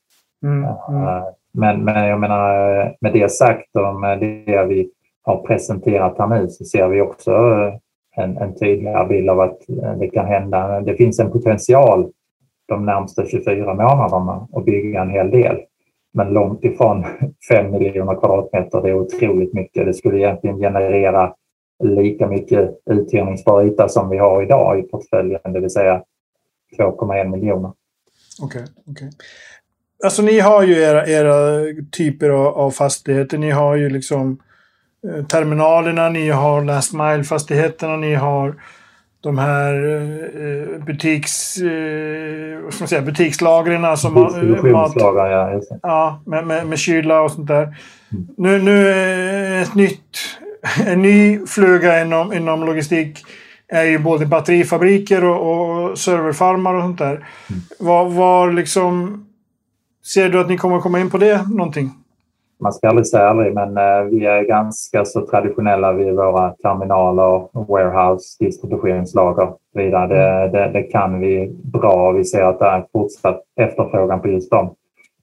Mm, 0.42 0.64
mm. 0.64 1.22
Men, 1.52 1.84
men 1.84 2.08
jag 2.08 2.20
menar, 2.20 2.96
med 3.00 3.12
det 3.12 3.32
sagt 3.32 3.76
och 3.76 4.00
med 4.00 4.20
det 4.20 4.64
vi 4.64 4.90
har 5.22 5.36
presenterat 5.36 6.18
här 6.18 6.26
nu 6.26 6.48
så 6.48 6.64
ser 6.64 6.88
vi 6.88 7.00
också 7.00 7.32
en, 8.16 8.36
en 8.36 8.54
tydligare 8.54 9.08
bild 9.08 9.30
av 9.30 9.40
att 9.40 9.58
det 9.98 10.08
kan 10.08 10.26
hända. 10.26 10.80
Det 10.80 10.94
finns 10.94 11.20
en 11.20 11.32
potential 11.32 12.10
de 12.68 12.84
närmaste 12.84 13.26
24 13.26 13.74
månaderna 13.74 14.48
att 14.52 14.64
bygga 14.64 15.02
en 15.02 15.10
hel 15.10 15.30
del. 15.30 15.56
Men 16.12 16.32
långt 16.32 16.64
ifrån 16.64 17.04
5 17.48 17.70
miljoner 17.70 18.14
kvadratmeter, 18.14 18.82
det 18.82 18.88
är 18.88 18.94
otroligt 18.94 19.54
mycket. 19.54 19.86
Det 19.86 19.94
skulle 19.94 20.18
egentligen 20.18 20.58
generera 20.58 21.34
lika 21.84 22.26
mycket 22.26 22.70
uthyrningsbar 22.90 23.64
yta 23.64 23.88
som 23.88 24.10
vi 24.10 24.18
har 24.18 24.42
idag 24.42 24.78
i 24.78 24.82
portföljen, 24.82 25.40
det 25.52 25.60
vill 25.60 25.70
säga 25.70 26.02
2,1 26.78 27.28
miljoner. 27.28 27.72
Okej. 28.42 28.62
Okay, 28.62 28.92
okay. 28.92 29.10
Alltså 30.04 30.22
ni 30.22 30.40
har 30.40 30.62
ju 30.62 30.78
era, 30.82 31.06
era 31.06 31.64
typer 31.92 32.30
av, 32.30 32.46
av, 32.46 32.70
fastigheter. 32.70 33.38
Ni 33.38 33.50
har 33.50 33.76
ju 33.76 33.90
liksom 33.90 34.38
eh, 35.08 35.24
terminalerna, 35.26 36.08
ni 36.08 36.28
har 36.28 36.64
last 36.64 36.92
mile-fastigheterna, 36.92 37.96
ni 37.96 38.14
har 38.14 38.54
de 39.20 39.38
här 39.38 39.74
eh, 39.74 40.84
butiks, 40.84 41.56
eh, 41.56 42.62
vad 42.62 42.74
ska 42.74 42.82
man 42.82 42.88
säga, 42.88 43.02
butikslagren. 43.02 43.84
Alltså 43.84 44.10
mat, 44.10 44.92
ja, 44.96 45.60
ja 45.82 46.22
med, 46.26 46.46
med, 46.46 46.66
med 46.66 46.78
kyla 46.78 47.20
och 47.22 47.30
sånt 47.30 47.48
där. 47.48 47.62
Mm. 47.62 48.26
Nu, 48.36 48.62
nu 48.62 49.62
ett 49.62 49.74
nytt 49.74 50.37
en 50.86 51.02
ny 51.02 51.46
fluga 51.46 52.02
inom, 52.02 52.32
inom 52.32 52.64
logistik 52.64 53.24
är 53.68 53.84
ju 53.84 53.98
både 53.98 54.26
batterifabriker 54.26 55.24
och, 55.24 55.90
och 55.90 55.98
serverfarmar 55.98 56.74
och 56.74 56.82
sånt 56.82 56.98
där. 56.98 57.14
Mm. 57.14 57.24
Vad, 57.78 58.12
vad 58.12 58.54
liksom... 58.54 59.24
Ser 60.14 60.28
du 60.28 60.40
att 60.40 60.48
ni 60.48 60.56
kommer 60.56 60.80
komma 60.80 61.00
in 61.00 61.10
på 61.10 61.18
det 61.18 61.48
någonting? 61.48 61.90
Man 62.60 62.72
ska 62.72 62.88
aldrig 62.88 63.06
säga 63.06 63.28
aldrig, 63.28 63.54
men 63.54 63.76
eh, 63.76 64.02
vi 64.10 64.26
är 64.26 64.42
ganska 64.42 65.04
så 65.04 65.26
traditionella 65.26 65.92
vid 65.92 66.14
våra 66.14 66.50
terminaler, 66.50 67.48
warehouse, 67.52 68.44
distributionslager 68.44 69.52
vidare. 69.74 70.06
Det, 70.06 70.28
mm. 70.28 70.52
det, 70.52 70.70
det, 70.72 70.82
kan 70.82 71.20
vi 71.20 71.56
bra 71.62 72.12
vi 72.12 72.24
ser 72.24 72.42
att 72.42 72.58
det 72.58 72.66
är 72.66 72.84
fortsatt 72.92 73.42
efterfrågan 73.60 74.20
på 74.20 74.28
just 74.28 74.50
dem. 74.50 74.74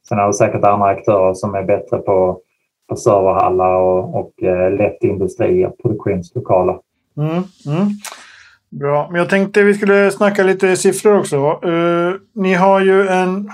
Sen 0.07 0.19
är 0.19 0.27
det 0.27 0.33
säkert 0.33 0.63
andra 0.63 0.87
aktörer 0.87 1.33
som 1.33 1.55
är 1.55 1.63
bättre 1.63 1.97
på, 1.97 2.39
på 2.89 2.95
serverhallar 2.95 3.75
och, 3.75 4.19
och 4.19 4.43
eh, 4.43 4.77
lätt 4.77 5.03
industri 5.03 5.65
och 5.65 5.77
produktionslokaler. 5.81 6.77
Mm, 7.17 7.43
mm. 7.65 7.89
Bra, 8.69 9.07
men 9.11 9.19
jag 9.19 9.29
tänkte 9.29 9.63
vi 9.63 9.73
skulle 9.73 10.11
snacka 10.11 10.43
lite 10.43 10.77
siffror 10.77 11.19
också. 11.19 11.59
Uh, 11.65 12.15
ni 12.35 12.53
har 12.53 12.79
ju 12.79 13.07
en 13.07 13.51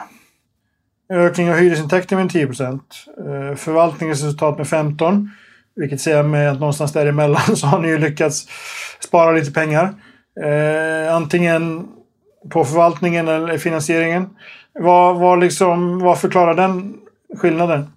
ökning 1.13 1.49
av 1.49 1.55
hyresintäkter 1.55 2.15
med 2.15 2.29
10 2.29 2.47
procent. 2.47 3.05
Uh, 3.27 3.55
förvaltningsresultat 3.55 4.57
med 4.57 4.67
15 4.67 5.29
vilket 5.75 6.01
säger 6.01 6.23
med 6.23 6.51
att 6.51 6.59
någonstans 6.59 6.93
däremellan 6.93 7.41
så 7.55 7.67
har 7.67 7.79
ni 7.79 7.87
ju 7.87 7.97
lyckats 7.97 8.47
spara 8.99 9.31
lite 9.31 9.51
pengar. 9.51 9.93
Uh, 10.45 11.15
antingen 11.15 11.87
på 12.49 12.65
förvaltningen 12.65 13.27
eller 13.27 13.57
finansieringen. 13.57 14.29
Vad, 14.73 15.19
vad, 15.19 15.39
liksom, 15.39 15.99
vad 15.99 16.19
förklarar 16.19 16.53
den 16.53 16.93
skillnaden? 17.37 17.87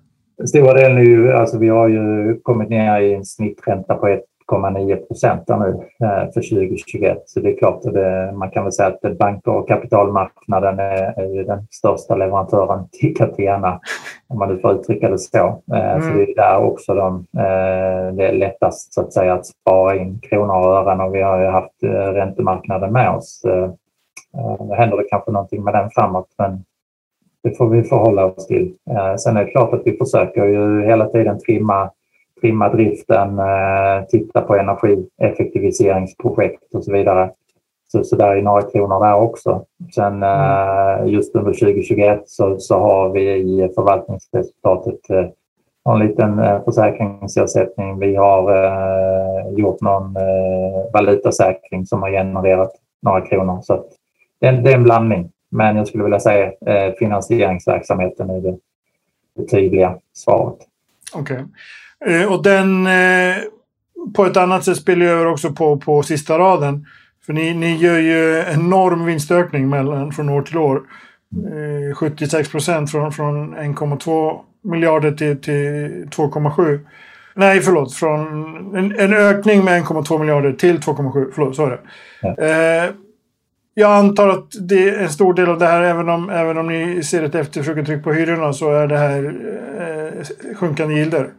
Stora 0.48 0.74
delen 0.74 0.98
är 0.98 1.02
ju, 1.02 1.32
alltså 1.32 1.58
vi 1.58 1.68
har 1.68 1.88
ju 1.88 2.36
kommit 2.42 2.68
ner 2.68 3.00
i 3.00 3.14
en 3.14 3.24
snittränta 3.24 3.94
på 3.94 4.06
1,9 4.52 4.96
procent 4.96 5.48
nu 5.48 5.80
eh, 6.06 6.32
för 6.32 6.50
2021. 6.50 7.22
Så 7.26 7.40
det 7.40 7.52
är 7.52 7.58
klart 7.58 7.84
att 7.84 8.36
man 8.36 8.50
kan 8.50 8.64
väl 8.64 8.72
säga 8.72 8.88
att 8.88 9.18
banker 9.18 9.50
och 9.50 9.68
kapitalmarknaden 9.68 10.78
är, 10.78 11.20
är 11.20 11.44
den 11.44 11.66
största 11.70 12.16
leverantören 12.16 12.88
till 12.92 13.16
Catena, 13.16 13.80
om 14.28 14.38
man 14.38 14.48
nu 14.48 14.58
får 14.58 14.72
uttrycka 14.72 15.10
det 15.10 15.18
så. 15.18 15.62
Mm. 15.72 16.02
Så 16.02 16.08
det 16.08 16.22
är 16.22 16.34
där 16.34 16.58
också 16.58 16.94
de, 16.94 17.26
eh, 17.36 18.14
det 18.14 18.26
är 18.26 18.32
lättast 18.32 18.94
så 18.94 19.00
att 19.00 19.12
säga 19.12 19.34
att 19.34 19.46
spara 19.46 19.96
in 19.96 20.20
kronor 20.22 20.54
och 20.54 20.76
ören 20.76 21.00
och 21.00 21.14
vi 21.14 21.22
har 21.22 21.40
ju 21.40 21.46
haft 21.46 21.82
räntemarknaden 22.14 22.92
med 22.92 23.10
oss. 23.10 23.42
Nu 24.68 24.74
händer 24.74 24.96
det 24.96 25.04
kanske 25.10 25.30
någonting 25.30 25.64
med 25.64 25.74
den 25.74 25.90
framåt 25.90 26.28
men 26.38 26.64
det 27.44 27.56
får 27.56 27.68
vi 27.68 27.82
förhålla 27.82 28.24
oss 28.24 28.46
till. 28.46 28.74
Sen 29.18 29.36
är 29.36 29.44
det 29.44 29.50
klart 29.50 29.74
att 29.74 29.82
vi 29.84 29.96
försöker 29.96 30.44
ju 30.44 30.84
hela 30.84 31.06
tiden 31.06 31.38
trimma 31.38 31.90
trimma 32.44 32.68
driften, 32.68 33.38
eh, 33.38 34.04
titta 34.08 34.40
på 34.40 34.56
energieffektiviseringsprojekt 34.56 36.74
och 36.74 36.84
så 36.84 36.92
vidare. 36.92 37.30
Så, 37.92 38.04
så 38.04 38.16
där 38.16 38.36
är 38.36 38.42
några 38.42 38.62
kronor 38.62 39.04
där 39.04 39.14
också. 39.14 39.64
Sen 39.94 40.22
mm. 40.22 41.08
just 41.08 41.36
under 41.36 41.52
2021 41.52 42.22
så, 42.26 42.58
så 42.58 42.78
har 42.78 43.10
vi 43.10 43.34
i 43.34 43.68
förvaltningsresultatet 43.74 45.10
eh, 45.10 45.26
en 45.90 45.98
liten 45.98 46.40
försäkringsersättning. 46.64 47.98
Vi 47.98 48.16
har 48.16 48.64
eh, 48.64 49.48
gjort 49.56 49.80
någon 49.80 50.16
eh, 50.16 50.92
valutasäkring 50.92 51.86
som 51.86 52.02
har 52.02 52.10
genererat 52.10 52.72
några 53.02 53.20
kronor. 53.20 53.58
Så 53.62 53.84
det, 54.40 54.50
det, 54.50 54.70
är 54.70 54.76
en 54.76 54.84
blandning. 54.84 55.30
Men 55.54 55.76
jag 55.76 55.88
skulle 55.88 56.04
vilja 56.04 56.20
säga 56.20 56.46
eh, 56.46 56.94
finansieringsverksamheten 56.98 58.30
är 58.30 58.40
det, 58.40 58.56
det 59.36 59.48
tydliga 59.48 59.98
svaret. 60.12 60.58
Okej. 61.14 61.44
Okay. 62.00 62.14
Eh, 62.14 62.32
och 62.32 62.42
den 62.42 62.86
eh, 62.86 63.36
på 64.14 64.24
ett 64.24 64.36
annat 64.36 64.64
sätt 64.64 64.76
spelar 64.76 65.06
över 65.06 65.26
också 65.26 65.52
på, 65.52 65.76
på 65.76 66.02
sista 66.02 66.38
raden. 66.38 66.86
För 67.26 67.32
ni, 67.32 67.54
ni 67.54 67.76
gör 67.76 67.98
ju 67.98 68.44
enorm 68.52 69.04
vinstökning 69.04 69.68
mellan, 69.68 70.12
från 70.12 70.28
år 70.28 70.42
till 70.42 70.58
år. 70.58 70.82
76 71.94 72.34
eh, 72.34 72.50
procent 72.50 72.90
från, 72.90 73.12
från 73.12 73.54
1,2 73.54 74.38
miljarder 74.62 75.12
till, 75.12 75.40
till 75.40 75.52
2,7. 76.10 76.80
Nej, 77.34 77.60
förlåt. 77.60 77.94
Från 77.94 78.76
en, 78.76 78.98
en 78.98 79.14
ökning 79.14 79.64
med 79.64 79.82
1,2 79.82 80.18
miljarder 80.18 80.52
till 80.52 80.78
2,7. 80.78 81.30
Förlåt, 81.34 81.56
så 81.56 81.66
är 81.66 81.70
det. 81.70 81.80
Ja. 82.22 83.03
Jag 83.74 83.90
antar 83.90 84.28
att 84.28 84.46
det 84.68 84.88
är 84.88 85.02
en 85.02 85.08
stor 85.08 85.34
del 85.34 85.48
av 85.48 85.58
det 85.58 85.66
här, 85.66 85.82
även 85.82 86.08
om, 86.08 86.30
även 86.30 86.58
om 86.58 86.66
ni 86.66 87.02
ser 87.02 87.22
ett 87.22 87.34
efterfrågetryck 87.34 88.04
på 88.04 88.12
hyrorna, 88.12 88.52
så 88.52 88.70
är 88.70 88.86
det 88.86 88.96
här 88.96 89.34
eh, 89.78 90.54
sjunkande 90.56 90.94
gilder. 90.94 91.30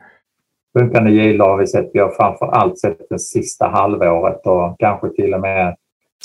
Sjunkande 0.77 1.11
gilder 1.11 1.45
har 1.45 1.57
vi 1.57 1.67
sett. 1.67 1.89
Vi 1.93 1.99
har 1.99 2.09
framför 2.09 2.45
allt 2.45 2.79
sett 2.79 3.09
det 3.09 3.19
sista 3.19 3.67
halvåret 3.67 4.47
och 4.47 4.79
kanske 4.79 5.09
till 5.09 5.33
och 5.33 5.41
med 5.41 5.75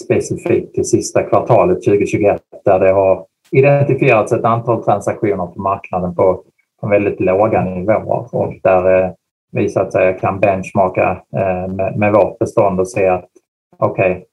specifikt 0.04 0.74
det 0.74 0.84
sista 0.84 1.22
kvartalet 1.22 1.84
2021 1.84 2.42
där 2.64 2.80
det 2.80 2.92
har 2.92 3.26
identifierats 3.50 4.32
ett 4.32 4.44
antal 4.44 4.84
transaktioner 4.84 5.46
på 5.46 5.62
marknaden 5.62 6.14
på, 6.14 6.42
på 6.80 6.88
väldigt 6.88 7.20
låga 7.20 7.64
nivåer 7.64 8.34
och 8.34 8.54
där 8.62 9.04
eh, 9.04 9.10
vi 9.52 9.68
så 9.68 9.80
att 9.80 9.92
säga 9.92 10.12
kan 10.12 10.40
benchmarka 10.40 11.22
eh, 11.36 11.68
med, 11.74 11.96
med 11.96 12.12
vårt 12.12 12.38
bestånd 12.38 12.80
och 12.80 12.88
se 12.88 13.06
att 13.06 13.28
okej, 13.78 14.12
okay, 14.12 14.24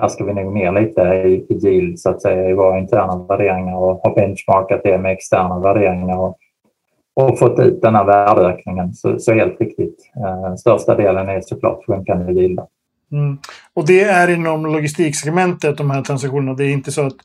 här 0.00 0.08
ska 0.08 0.24
vi 0.24 0.34
nog 0.34 0.54
ner 0.54 0.72
lite 0.72 1.00
i, 1.00 1.46
i 1.48 1.68
yield 1.68 1.98
så 1.98 2.10
att 2.10 2.22
säga 2.22 2.48
i 2.48 2.52
våra 2.52 2.78
interna 2.78 3.26
värderingar 3.28 3.76
och 3.76 4.00
har 4.02 4.14
benchmarkat 4.14 4.80
det 4.84 4.98
med 4.98 5.12
externa 5.12 5.60
värderingar. 5.60 6.18
Och 6.18 6.38
och 7.16 7.38
fått 7.38 7.58
ut 7.58 7.82
den 7.82 7.94
här 7.94 8.04
värdeökningen. 8.04 8.94
Så, 8.94 9.18
så 9.18 9.32
helt 9.32 9.60
riktigt. 9.60 9.96
Eh, 10.16 10.54
största 10.54 10.94
delen 10.94 11.28
är 11.28 11.40
såklart 11.40 11.86
sjunkande 11.86 12.32
gilda. 12.32 12.66
Mm. 13.12 13.38
Och 13.74 13.86
det 13.86 14.04
är 14.04 14.30
inom 14.30 14.66
logistiksegmentet, 14.66 15.78
de 15.78 15.90
här 15.90 16.02
transaktionerna. 16.02 16.54
Det 16.54 16.64
är 16.64 16.72
inte 16.72 16.92
så 16.92 17.06
att 17.06 17.16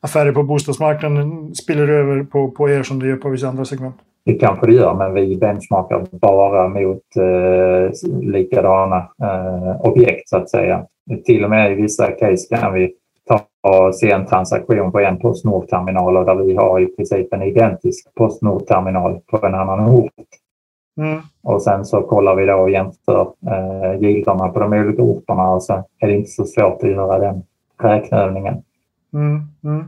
affärer 0.00 0.32
på 0.32 0.42
bostadsmarknaden 0.42 1.54
spiller 1.54 1.88
över 1.88 2.24
på, 2.24 2.50
på 2.50 2.70
er 2.70 2.82
som 2.82 3.00
det 3.00 3.08
gör 3.08 3.16
på 3.16 3.28
vissa 3.28 3.48
andra 3.48 3.64
segment? 3.64 3.96
Det 4.24 4.34
kanske 4.34 4.66
det 4.66 4.72
gör, 4.72 4.94
men 4.94 5.14
vi 5.14 5.36
benchmarkar 5.36 6.06
bara 6.10 6.68
mot 6.68 7.02
eh, 7.16 8.20
likadana 8.20 8.96
eh, 9.22 9.80
objekt 9.80 10.28
så 10.28 10.36
att 10.36 10.50
säga. 10.50 10.86
Till 11.24 11.44
och 11.44 11.50
med 11.50 11.72
i 11.72 11.74
vissa 11.74 12.12
case 12.12 12.56
kan 12.56 12.74
vi 12.74 12.94
ta 13.28 13.92
se 13.92 14.10
en 14.10 14.26
transaktion 14.26 14.92
på 14.92 15.00
en 15.00 15.18
Postnord-terminal 15.18 16.16
och 16.16 16.24
där 16.24 16.34
vi 16.34 16.56
har 16.56 16.80
i 16.80 16.86
princip 16.86 17.32
en 17.32 17.42
identisk 17.42 18.14
Postnord-terminal 18.14 19.20
på 19.26 19.46
en 19.46 19.54
annan 19.54 19.88
ort. 19.88 20.12
Mm. 21.00 21.20
Och 21.42 21.62
sen 21.62 21.84
så 21.84 22.02
kollar 22.02 22.34
vi 22.34 22.46
då 22.46 22.54
och 22.54 22.70
jämför 22.70 23.32
eh, 23.46 24.00
gilderna 24.00 24.48
på 24.48 24.60
de 24.60 24.72
olika 24.72 25.02
orterna 25.02 25.50
och 25.50 25.62
så 25.62 25.84
är 25.98 26.06
det 26.06 26.14
inte 26.14 26.30
så 26.30 26.44
svårt 26.44 26.82
att 26.82 26.90
göra 26.90 27.18
den 27.18 27.42
räkneövningen. 27.82 28.62
Mm. 29.12 29.42
Mm. 29.64 29.84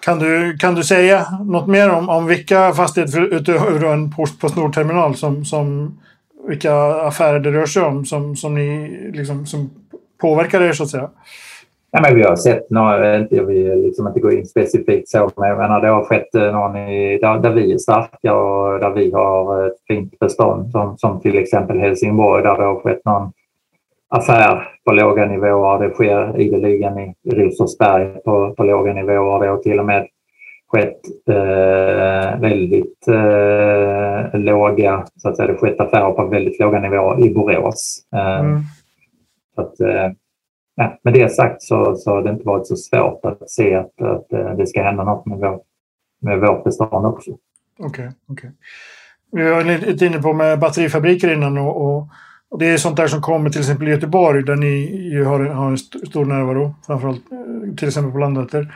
Kan, 0.00 0.18
du, 0.18 0.56
kan 0.56 0.74
du 0.74 0.84
säga 0.84 1.26
något 1.44 1.66
mer 1.66 1.90
om, 1.90 2.08
om 2.08 2.26
vilka 2.26 2.72
fastigheter 2.72 3.34
utöver 3.34 3.92
en 3.92 4.10
Postnord-terminal 4.12 5.14
som, 5.14 5.44
som 5.44 5.98
vilka 6.48 6.74
affärer 6.84 7.40
det 7.40 7.52
rör 7.52 7.66
sig 7.66 7.82
om 7.82 8.04
som, 8.04 8.36
som, 8.36 8.54
ni, 8.54 8.88
liksom, 9.12 9.46
som 9.46 9.70
påverkar 10.20 10.60
er 10.60 10.72
så 10.72 10.82
att 10.82 10.88
säga? 10.88 11.10
Ja, 11.90 12.00
men 12.02 12.14
vi 12.14 12.22
har 12.22 12.36
sett 12.36 12.70
några, 12.70 13.18
jag 13.18 13.44
vill 13.44 13.82
liksom 13.82 14.06
inte 14.06 14.20
gå 14.20 14.32
in 14.32 14.46
specifikt 14.46 15.08
så, 15.08 15.30
men 15.36 15.56
menar, 15.56 15.80
det 15.80 15.88
har 15.88 16.04
skett 16.04 16.34
eh, 16.34 16.52
någon 16.52 16.76
i, 16.76 17.18
där, 17.18 17.38
där 17.38 17.50
vi 17.50 17.72
är 17.72 17.78
starka 17.78 18.34
och 18.34 18.80
där 18.80 18.90
vi 18.90 19.12
har 19.12 19.66
ett 19.66 19.76
fint 19.88 20.18
bestånd 20.18 20.70
som, 20.70 20.98
som 20.98 21.20
till 21.20 21.38
exempel 21.38 21.78
Helsingborg 21.78 22.42
där 22.42 22.56
det 22.56 22.64
har 22.64 22.80
skett 22.80 23.04
någon 23.04 23.32
affär 24.08 24.68
på 24.84 24.92
låga 24.92 25.26
nivåer. 25.26 25.78
Det 25.78 25.94
sker 25.94 26.40
ideligen 26.40 26.98
i 26.98 27.14
Rosersberg 27.24 28.22
på, 28.24 28.54
på 28.54 28.64
låga 28.64 28.92
nivåer. 28.92 29.40
Det 29.40 29.50
har 29.50 29.56
till 29.56 29.78
och 29.78 29.86
med 29.86 30.06
skett 30.68 31.00
eh, 31.28 32.40
väldigt 32.40 33.08
eh, 33.08 34.40
låga, 34.40 35.06
så 35.16 35.28
att 35.28 35.36
säga, 35.36 35.46
det 35.46 35.52
har 35.52 35.58
skett 35.58 35.80
affärer 35.80 36.12
på 36.12 36.26
väldigt 36.26 36.60
låga 36.60 36.80
nivåer 36.80 37.26
i 37.26 37.34
Borås. 37.34 38.02
Eh, 38.14 38.40
mm. 38.40 38.62
så 39.54 39.60
att, 39.60 39.80
eh, 39.80 40.10
ja, 40.74 40.98
med 41.02 41.14
det 41.14 41.28
sagt 41.28 41.62
så, 41.62 41.96
så 41.96 42.10
har 42.10 42.22
det 42.22 42.30
inte 42.30 42.46
varit 42.46 42.66
så 42.66 42.76
svårt 42.76 43.24
att 43.24 43.50
se 43.50 43.74
att, 43.74 44.02
att 44.02 44.32
eh, 44.32 44.56
det 44.56 44.66
ska 44.66 44.82
hända 44.82 45.04
något 45.04 45.26
med, 45.26 45.38
vår, 45.38 45.60
med 46.20 46.40
vårt 46.40 46.64
bestånd 46.64 47.06
också. 47.06 47.30
Okej. 47.78 47.88
Okay, 47.88 48.10
okay. 48.28 48.50
Vi 49.32 49.50
var 49.50 49.64
lite 49.86 50.06
inne 50.06 50.22
på 50.22 50.32
med 50.32 50.58
batterifabriker 50.58 51.32
innan 51.32 51.58
och, 51.58 51.76
och, 51.76 52.08
och, 52.48 52.58
det 52.58 52.66
är 52.66 52.76
sånt 52.76 52.96
där 52.96 53.06
som 53.06 53.22
kommer 53.22 53.50
till 53.50 53.60
exempel 53.60 53.88
i 53.88 53.90
Göteborg 53.90 54.42
där 54.42 54.56
ni 54.56 55.06
ju 55.12 55.24
har, 55.24 55.40
har 55.40 55.70
en 55.70 55.78
stor 55.78 56.24
närvaro, 56.24 56.74
framförallt 56.86 57.32
eh, 57.32 57.74
till 57.76 57.88
exempel 57.88 58.12
på 58.12 58.18
Landvetter. 58.18 58.74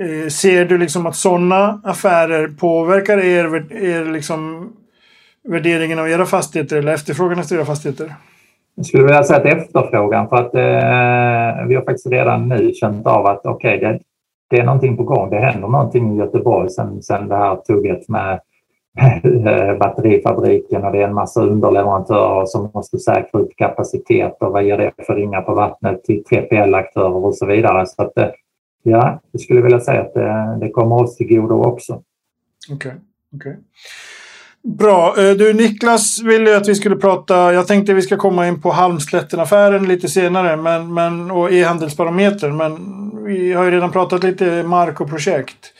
Eh, 0.00 0.28
ser 0.28 0.64
du 0.64 0.78
liksom 0.78 1.06
att 1.06 1.16
sådana 1.16 1.80
affärer 1.84 2.48
påverkar 2.48 3.18
er, 3.18 3.72
er 3.72 4.04
liksom 4.04 4.72
värderingen 5.48 5.98
av 5.98 6.08
era 6.08 6.26
fastigheter 6.26 6.76
eller 6.76 6.92
efterfrågan 6.92 7.38
efter 7.38 7.56
era 7.56 7.64
fastigheter? 7.64 8.14
Jag 8.74 8.86
skulle 8.86 9.02
vilja 9.02 9.22
säga 9.22 9.38
att 9.38 9.46
efterfrågan 9.46 10.28
för 10.28 10.36
att 10.36 10.54
eh, 10.54 11.66
vi 11.66 11.74
har 11.74 11.84
faktiskt 11.84 12.06
redan 12.06 12.48
nu 12.48 12.72
känt 12.74 13.06
av 13.06 13.26
att 13.26 13.46
okej, 13.46 13.76
okay, 13.76 13.92
det, 13.92 14.00
det, 14.50 14.60
är 14.60 14.64
någonting 14.64 14.96
på 14.96 15.02
gång. 15.02 15.30
Det 15.30 15.38
händer 15.38 15.68
någonting 15.68 16.14
i 16.14 16.18
Göteborg 16.18 16.70
sen, 16.70 17.02
sen 17.02 17.28
det 17.28 17.36
här 17.36 17.56
tugget 17.56 18.08
med 18.08 18.40
eh, 19.24 19.78
batterifabriken 19.78 20.84
och 20.84 20.92
det 20.92 21.02
är 21.02 21.08
en 21.08 21.14
massa 21.14 21.42
underleverantörer 21.42 22.46
som 22.46 22.70
måste 22.74 22.98
säkra 22.98 23.40
upp 23.40 23.56
kapacitet 23.56 24.36
och 24.40 24.52
vad 24.52 24.64
ger 24.64 24.78
det 24.78 24.92
för 25.06 25.14
ringar 25.14 25.42
på 25.42 25.54
vattnet 25.54 26.04
till 26.04 26.22
3PL-aktörer 26.30 27.24
och 27.24 27.34
så 27.34 27.46
vidare. 27.46 27.86
Så 27.86 28.02
att, 28.02 28.18
eh, 28.18 28.28
ja, 28.86 29.20
jag 29.32 29.40
skulle 29.40 29.60
vilja 29.60 29.80
säga 29.80 30.00
att 30.00 30.14
det, 30.14 30.58
det 30.60 30.70
kommer 30.70 31.02
oss 31.02 31.16
till 31.16 31.28
godo 31.28 31.64
också. 31.64 32.02
Okej. 32.70 32.94
Okay. 33.32 33.50
okay. 33.52 33.62
Bra. 34.66 35.14
Eh, 35.18 35.34
du, 35.34 35.54
Niklas 35.54 36.22
ville 36.22 36.56
att 36.56 36.68
vi 36.68 36.74
skulle 36.74 36.96
prata, 36.96 37.52
jag 37.52 37.66
tänkte 37.66 37.92
att 37.92 37.98
vi 37.98 38.02
ska 38.02 38.16
komma 38.16 38.48
in 38.48 38.60
på 38.60 38.70
Halmslätten-affären 38.70 39.88
lite 39.88 40.08
senare 40.08 40.56
men, 40.56 40.94
men, 40.94 41.30
och 41.30 41.52
e-handelsbarometern. 41.52 42.56
Men 42.56 42.74
vi 43.24 43.52
har 43.52 43.64
ju 43.64 43.70
redan 43.70 43.92
pratat 43.92 44.24
lite 44.24 44.62
mark 44.62 45.00
och 45.00 45.08
projekt. 45.08 45.72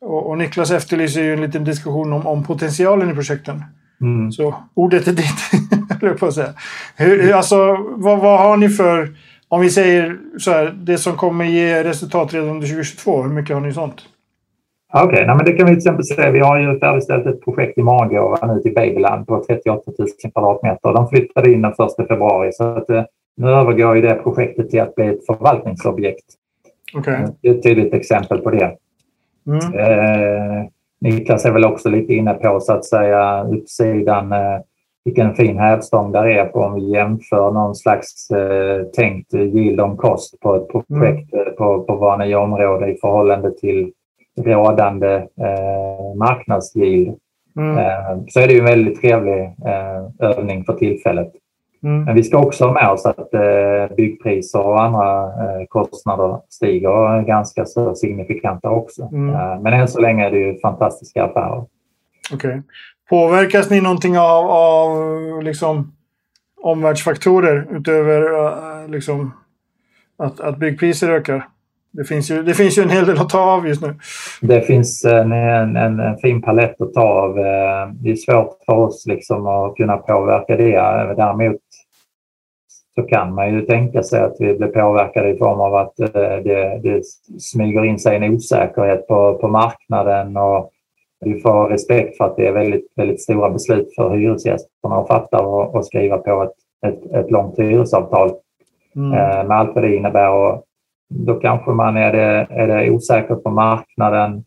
Och, 0.00 0.30
och 0.30 0.38
Niklas 0.38 0.70
efterlyser 0.70 1.22
ju 1.22 1.32
en 1.32 1.40
liten 1.40 1.64
diskussion 1.64 2.12
om, 2.12 2.26
om 2.26 2.44
potentialen 2.44 3.10
i 3.10 3.14
projekten. 3.14 3.64
Mm. 4.00 4.32
Så 4.32 4.54
ordet 4.74 5.08
är 5.08 5.12
ditt, 5.12 5.40
höll 6.02 6.18
på 6.18 6.26
att 6.26 6.34
säga. 6.34 6.52
Hur, 6.96 7.32
alltså, 7.32 7.76
vad, 7.90 8.18
vad 8.18 8.40
har 8.40 8.56
ni 8.56 8.68
för, 8.68 9.16
om 9.50 9.60
vi 9.60 9.70
säger 9.70 10.18
så 10.38 10.50
här, 10.50 10.74
det 10.76 10.98
som 10.98 11.16
kommer 11.16 11.44
ge 11.44 11.84
resultat 11.84 12.34
redan 12.34 12.48
under 12.48 12.66
2022, 12.66 13.22
hur 13.22 13.30
mycket 13.30 13.54
har 13.54 13.60
ni 13.60 13.72
sånt? 13.72 14.02
Okej, 14.92 15.30
okay, 15.30 15.44
det 15.44 15.52
kan 15.52 15.66
vi 15.66 15.72
till 15.72 15.78
exempel 15.78 16.04
se. 16.04 16.30
Vi 16.30 16.40
har 16.40 16.58
ju 16.58 16.78
färdigställt 16.78 17.26
ett 17.26 17.44
projekt 17.44 17.78
i 17.78 17.82
Magåva 17.82 18.54
nu 18.54 18.60
till 18.62 18.74
Babyland 18.74 19.26
på 19.26 19.44
38 19.48 19.92
000 19.98 20.08
kvadratmeter. 20.32 20.92
De 20.92 21.08
flyttade 21.08 21.52
in 21.52 21.62
den 21.62 21.72
1 21.72 21.78
februari 22.08 22.52
så 22.52 22.64
att, 22.64 22.90
eh, 22.90 23.04
nu 23.36 23.48
övergår 23.50 23.96
ju 23.96 24.02
det 24.02 24.14
projektet 24.14 24.70
till 24.70 24.80
att 24.80 24.94
bli 24.94 25.06
ett 25.06 25.26
förvaltningsobjekt. 25.26 26.24
Okay. 26.98 27.26
Det 27.42 27.48
är 27.48 27.54
ett 27.54 27.62
tydligt 27.62 27.94
exempel 27.94 28.38
på 28.38 28.50
det. 28.50 28.76
Mm. 29.46 29.74
Eh, 29.74 30.66
Niklas 31.00 31.44
är 31.44 31.52
väl 31.52 31.64
också 31.64 31.88
lite 31.88 32.14
inne 32.14 32.34
på 32.34 32.60
så 32.60 32.72
att 32.72 32.84
säga 32.84 33.44
uppsidan 33.44 34.32
eh, 34.32 34.60
vilken 35.04 35.34
fin 35.34 35.58
hävstång 35.58 36.12
där 36.12 36.26
är 36.26 36.44
på 36.44 36.60
om 36.60 36.74
vi 36.74 36.90
jämför 36.90 37.50
någon 37.50 37.74
slags 37.74 38.30
eh, 38.30 38.82
tänkt 38.82 39.34
yield 39.34 39.80
on 39.80 39.96
cost 39.96 40.40
på 40.40 40.54
ett 40.56 40.68
projekt 40.68 41.34
mm. 41.34 41.54
på, 41.58 41.84
på 41.84 41.96
våra 41.96 42.16
nya 42.16 42.40
områden 42.40 42.88
i 42.88 42.98
förhållande 43.00 43.50
till 43.50 43.92
rådande 44.40 45.14
eh, 45.16 46.16
marknadsyield. 46.16 47.16
Mm. 47.56 47.78
Eh, 47.78 48.24
så 48.28 48.40
är 48.40 48.46
det 48.46 48.52
ju 48.52 48.58
en 48.58 48.64
väldigt 48.64 49.00
trevlig 49.00 49.42
eh, 49.42 50.28
övning 50.28 50.64
för 50.64 50.72
tillfället. 50.72 51.32
Mm. 51.82 52.04
Men 52.04 52.14
vi 52.14 52.22
ska 52.22 52.38
också 52.38 52.64
ha 52.64 52.72
med 52.72 52.90
oss 52.90 53.06
att 53.06 53.34
eh, 53.34 53.96
byggpriser 53.96 54.60
och 54.60 54.82
andra 54.82 55.22
eh, 55.24 55.66
kostnader 55.68 56.40
stiger 56.48 57.22
ganska 57.22 57.64
så 57.64 57.94
signifikanta 57.94 58.70
också. 58.70 59.08
Mm. 59.12 59.34
Eh, 59.34 59.60
men 59.60 59.72
än 59.72 59.88
så 59.88 60.00
länge 60.00 60.26
är 60.26 60.30
det 60.30 60.38
ju 60.38 60.58
fantastiska 60.58 61.24
affärer. 61.24 61.64
Okej. 62.34 62.50
Okay. 62.50 62.60
Påverkas 63.10 63.70
ni 63.70 63.80
någonting 63.80 64.18
av, 64.18 64.50
av 64.50 65.42
liksom, 65.42 65.92
omvärldsfaktorer 66.62 67.66
utöver 67.70 68.22
eh, 68.22 68.88
liksom, 68.88 69.32
att, 70.18 70.40
att 70.40 70.56
byggpriser 70.56 71.10
ökar? 71.10 71.48
Det 71.92 72.04
finns, 72.04 72.30
ju, 72.30 72.42
det 72.42 72.54
finns 72.54 72.78
ju 72.78 72.82
en 72.82 72.90
hel 72.90 73.06
del 73.06 73.18
att 73.18 73.28
ta 73.28 73.40
av 73.40 73.68
just 73.68 73.82
nu. 73.82 73.94
Det 74.40 74.62
finns 74.62 75.04
en, 75.04 75.32
en, 75.32 75.76
en 76.00 76.16
fin 76.16 76.42
palett 76.42 76.80
att 76.80 76.94
ta 76.94 77.02
av. 77.02 77.38
Eh, 77.38 77.88
det 77.92 78.10
är 78.10 78.16
svårt 78.16 78.58
för 78.66 78.72
oss 78.72 79.06
liksom 79.06 79.46
att 79.46 79.76
kunna 79.76 79.96
påverka 79.96 80.56
det. 80.56 80.74
Eh, 80.74 81.16
däremot 81.16 81.60
så 82.94 83.02
kan 83.02 83.34
man 83.34 83.54
ju 83.54 83.62
tänka 83.62 84.02
sig 84.02 84.20
att 84.20 84.36
vi 84.38 84.54
blir 84.54 84.68
påverkade 84.68 85.28
i 85.28 85.38
form 85.38 85.60
av 85.60 85.74
att 85.74 85.96
det, 85.96 86.80
det 86.82 87.02
smyger 87.40 87.84
in 87.84 87.98
sig 87.98 88.16
en 88.16 88.34
osäkerhet 88.34 89.06
på, 89.08 89.38
på 89.38 89.48
marknaden 89.48 90.36
och 90.36 90.70
vi 91.20 91.40
får 91.40 91.68
respekt 91.68 92.16
för 92.16 92.24
att 92.24 92.36
det 92.36 92.46
är 92.46 92.52
väldigt, 92.52 92.92
väldigt 92.96 93.22
stora 93.22 93.50
beslut 93.50 93.94
för 93.94 94.16
hyresgästerna 94.16 94.96
att 94.96 95.08
fatta 95.08 95.42
och, 95.42 95.74
och 95.74 95.86
skriva 95.86 96.18
på 96.18 96.42
ett, 96.42 96.52
ett, 96.86 97.12
ett 97.12 97.30
långt 97.30 97.58
hyresavtal 97.58 98.32
mm. 98.96 99.12
Eh, 99.12 99.46
med 99.46 99.58
allt 99.58 99.74
vad 99.74 99.84
det 99.84 99.96
innebär. 99.96 100.30
Och 100.30 100.64
då 101.08 101.34
kanske 101.34 101.70
man 101.70 101.96
är 101.96 102.12
det, 102.12 102.46
är 102.50 102.66
det 102.66 102.90
osäker 102.90 103.34
på 103.34 103.50
marknaden. 103.50 104.44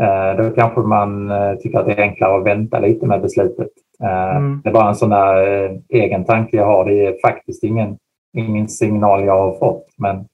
Eh, 0.00 0.44
då 0.44 0.50
kanske 0.50 0.80
man 0.80 1.30
eh, 1.30 1.54
tycker 1.54 1.78
att 1.78 1.86
det 1.86 1.92
är 1.92 2.02
enklare 2.02 2.38
att 2.38 2.46
vänta 2.46 2.78
lite 2.78 3.06
med 3.06 3.22
beslutet. 3.22 3.68
Eh, 4.02 4.36
mm. 4.36 4.60
Det 4.64 4.68
är 4.68 4.74
bara 4.74 4.88
en 4.88 4.94
sån 4.94 5.10
där 5.10 5.80
egen 5.88 6.24
tanke 6.24 6.56
jag 6.56 6.66
har. 6.66 6.84
Det 6.84 7.06
är 7.06 7.16
faktiskt 7.22 7.64
ingen, 7.64 7.98
ingen 8.36 8.68
signal 8.68 9.24
jag 9.24 9.38
har 9.38 9.58
fått. 9.58 9.86
Men 9.98 10.24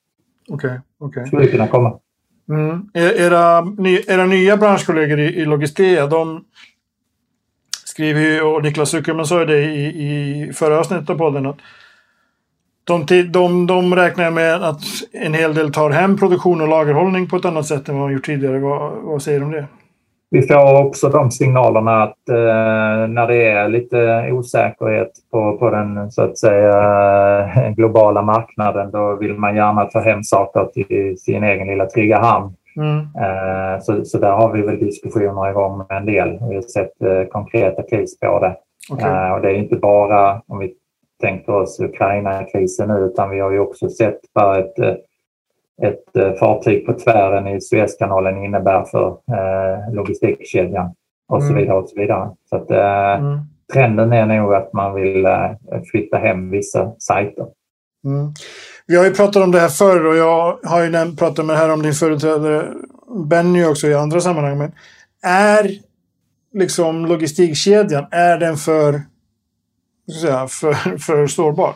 okay, 0.49 0.79
okay. 0.99 1.27
skulle 1.27 1.47
kunna 1.47 1.67
komma. 1.67 1.99
Mm. 2.49 2.91
E-, 2.95 3.25
era, 3.27 3.67
era 4.07 4.27
nya 4.27 4.57
branschkollegor 4.57 5.21
i, 5.21 5.25
i 5.25 5.45
Logistea, 5.45 6.07
de 6.07 6.45
skriver 7.85 8.21
ju, 8.21 8.43
och 8.43 8.63
Niklas 8.63 8.91
Zuckerman 8.91 9.27
sa 9.27 9.41
ju 9.41 9.47
det 9.47 9.65
i, 9.65 9.87
i 9.87 10.53
förra 10.53 10.79
avsnittet 10.79 11.11
av 11.11 11.19
podden, 11.19 11.47
att 11.47 11.57
de, 12.85 13.07
de, 13.33 13.67
de 13.67 13.95
räknar 13.95 14.31
med 14.31 14.63
att 14.63 14.83
en 15.13 15.35
hel 15.35 15.55
del 15.55 15.73
tar 15.73 15.91
hem 15.91 16.19
produktion 16.19 16.61
och 16.61 16.69
lagerhållning 16.69 17.29
på 17.29 17.37
ett 17.37 17.45
annat 17.45 17.67
sätt 17.67 17.89
än 17.89 17.99
vad 17.99 18.09
de 18.09 18.15
gjort 18.15 18.27
tidigare. 18.27 18.59
Vad, 18.59 19.03
vad 19.03 19.23
säger 19.23 19.41
du 19.41 19.47
om 19.47 19.53
det? 19.53 19.67
Vi 20.35 20.43
får 20.43 20.87
också 20.87 21.09
de 21.09 21.31
signalerna 21.31 22.03
att 22.03 22.29
eh, 22.29 23.09
när 23.09 23.27
det 23.27 23.49
är 23.49 23.69
lite 23.69 24.29
osäkerhet 24.33 25.11
på, 25.31 25.59
på 25.59 25.71
den 25.71 26.11
så 26.11 26.23
att 26.23 26.39
säga 26.39 27.73
globala 27.77 28.23
marknaden 28.23 28.91
då 28.91 29.17
vill 29.17 29.35
man 29.35 29.57
gärna 29.57 29.85
ta 29.85 30.01
hem 30.01 30.23
saker 30.23 30.65
till 30.65 31.19
sin 31.19 31.45
egen 31.45 31.67
lilla 31.67 31.87
trygga 31.87 32.19
hamn. 32.19 32.55
Mm. 32.77 32.99
Eh, 32.99 33.81
så, 33.81 34.05
så 34.05 34.19
där 34.19 34.33
har 34.33 34.53
vi 34.53 34.63
väl 34.63 34.79
diskussioner 34.79 35.51
igång 35.51 35.79
med 35.79 35.97
en 35.97 36.07
del. 36.07 36.39
Vi 36.49 36.55
har 36.55 36.63
sett 36.63 37.03
eh, 37.03 37.25
konkreta 37.25 37.83
case 37.83 38.17
på 38.21 38.41
det. 38.41 38.57
Okay. 38.93 39.11
Eh, 39.11 39.33
och 39.33 39.41
det 39.41 39.51
är 39.51 39.55
inte 39.55 39.77
bara 39.77 40.43
om 40.47 40.59
vi 40.59 40.75
tänkt 41.21 41.49
oss 41.49 41.81
Ukraina-krisen 41.81 42.89
nu 42.89 42.95
utan 42.95 43.31
vi 43.31 43.41
har 43.41 43.51
ju 43.51 43.59
också 43.59 43.89
sett 43.89 44.19
vad 44.33 44.59
ett, 44.59 44.79
eh, 44.79 44.95
ett 45.83 46.17
eh, 46.17 46.33
fartyg 46.33 46.87
på 46.87 46.93
tvären 46.93 47.49
i 47.49 47.61
Suezkanalen 47.61 48.45
innebär 48.45 48.85
för 48.85 49.09
eh, 49.09 49.95
logistikkedjan 49.95 50.95
och 51.29 51.43
så 51.43 51.49
mm. 51.49 51.63
vidare. 51.63 51.79
Och 51.79 51.89
så 51.89 52.01
vidare. 52.01 52.31
Så 52.51 52.57
att, 52.57 52.71
eh, 52.71 53.15
mm. 53.15 53.39
Trenden 53.73 54.13
är 54.13 54.27
nog 54.27 54.55
att 54.55 54.73
man 54.73 54.95
vill 54.95 55.25
eh, 55.25 55.51
flytta 55.91 56.17
hem 56.17 56.51
vissa 56.51 56.93
sajter. 56.99 57.47
Mm. 58.05 58.33
Vi 58.87 58.97
har 58.97 59.05
ju 59.05 59.15
pratat 59.15 59.43
om 59.43 59.51
det 59.51 59.61
här 59.61 59.69
förr 59.69 60.07
och 60.07 60.17
jag 60.17 60.59
har 60.65 60.83
ju 60.83 61.17
pratat 61.17 61.47
med 61.47 61.57
här 61.57 61.73
om 61.73 61.83
din 61.83 61.93
företrädare 61.93 62.67
Benny 63.29 63.65
också 63.65 63.87
i 63.87 63.95
andra 63.95 64.21
sammanhang. 64.21 64.59
Men 64.59 64.73
är 65.23 65.71
liksom 66.53 67.07
logistikkedjan, 67.07 68.07
är 68.11 68.39
den 68.39 68.57
för 68.57 69.01
säga, 70.21 70.47
för, 70.49 70.99
för 70.99 71.27
sårbar? 71.27 71.75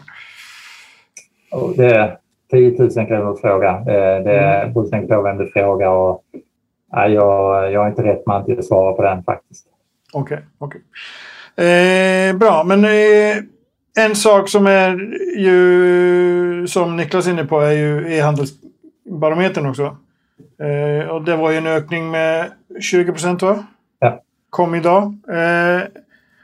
Det 1.76 2.18
10 2.50 2.78
000 2.78 2.90
kronors 2.90 3.40
fråga. 3.40 3.70
Eh, 3.70 4.24
det 4.24 4.32
är 4.32 4.62
mm. 4.62 4.74
fullständigt 4.74 5.10
påvänd 5.10 5.52
fråga 5.52 5.90
och 5.90 6.24
jag, 6.90 7.72
jag 7.72 7.84
är 7.84 7.88
inte 7.88 8.02
rätt 8.02 8.26
man 8.26 8.44
till 8.44 8.58
att 8.58 8.64
svara 8.64 8.92
på 8.92 9.02
den 9.02 9.22
faktiskt. 9.22 9.66
Okej, 10.12 10.40
okay, 10.58 10.80
okay, 11.56 11.66
eh, 11.66 12.36
bra, 12.36 12.64
men 12.64 12.84
eh, 12.84 13.36
en 13.98 14.14
sak 14.14 14.48
som 14.48 14.66
är 14.66 14.96
ju 15.38 16.66
som 16.66 16.96
Niklas 16.96 17.26
är 17.26 17.30
inne 17.30 17.44
på 17.44 17.60
är 17.60 17.72
ju 17.72 18.14
e-handelsbarometern 18.14 19.66
också. 19.66 19.96
Eh, 20.62 21.08
och 21.08 21.24
det 21.24 21.36
var 21.36 21.50
ju 21.50 21.56
en 21.56 21.66
ökning 21.66 22.10
med 22.10 22.50
20 22.80 23.12
procent 23.12 23.42
va? 23.42 23.64
Ja. 23.98 24.22
Kom 24.50 24.74
idag. 24.74 25.14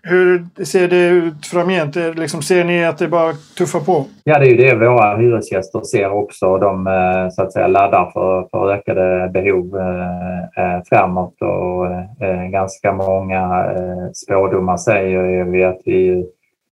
Eh, 0.04 0.10
hur 0.10 0.64
ser 0.64 0.88
det 0.88 1.08
ut 1.08 1.46
framgent? 1.46 1.96
Liksom, 2.16 2.42
ser 2.42 2.64
ni 2.64 2.84
att 2.84 2.98
det 2.98 3.08
bara 3.08 3.32
tuffar 3.58 3.80
på? 3.80 4.04
Ja, 4.24 4.38
det 4.38 4.46
är 4.46 4.50
ju 4.50 4.56
det 4.56 4.74
våra 4.74 5.16
hyresgäster 5.16 5.80
ser 5.80 6.10
också. 6.10 6.58
De 6.58 6.86
eh, 6.86 7.28
så 7.30 7.42
att 7.42 7.52
säga, 7.52 7.66
laddar 7.66 8.10
för, 8.10 8.48
för 8.50 8.72
ökade 8.72 9.30
behov 9.34 9.78
eh, 9.78 10.76
eh 10.76 10.82
framåt 10.88 11.42
och 11.42 11.86
eh, 12.26 12.46
ganska 12.50 12.92
många 12.92 13.72
eh, 13.76 14.10
spådomar 14.14 14.76
säger 14.76 15.44
vi 15.44 15.64
att 15.64 15.80
vi, 15.84 16.26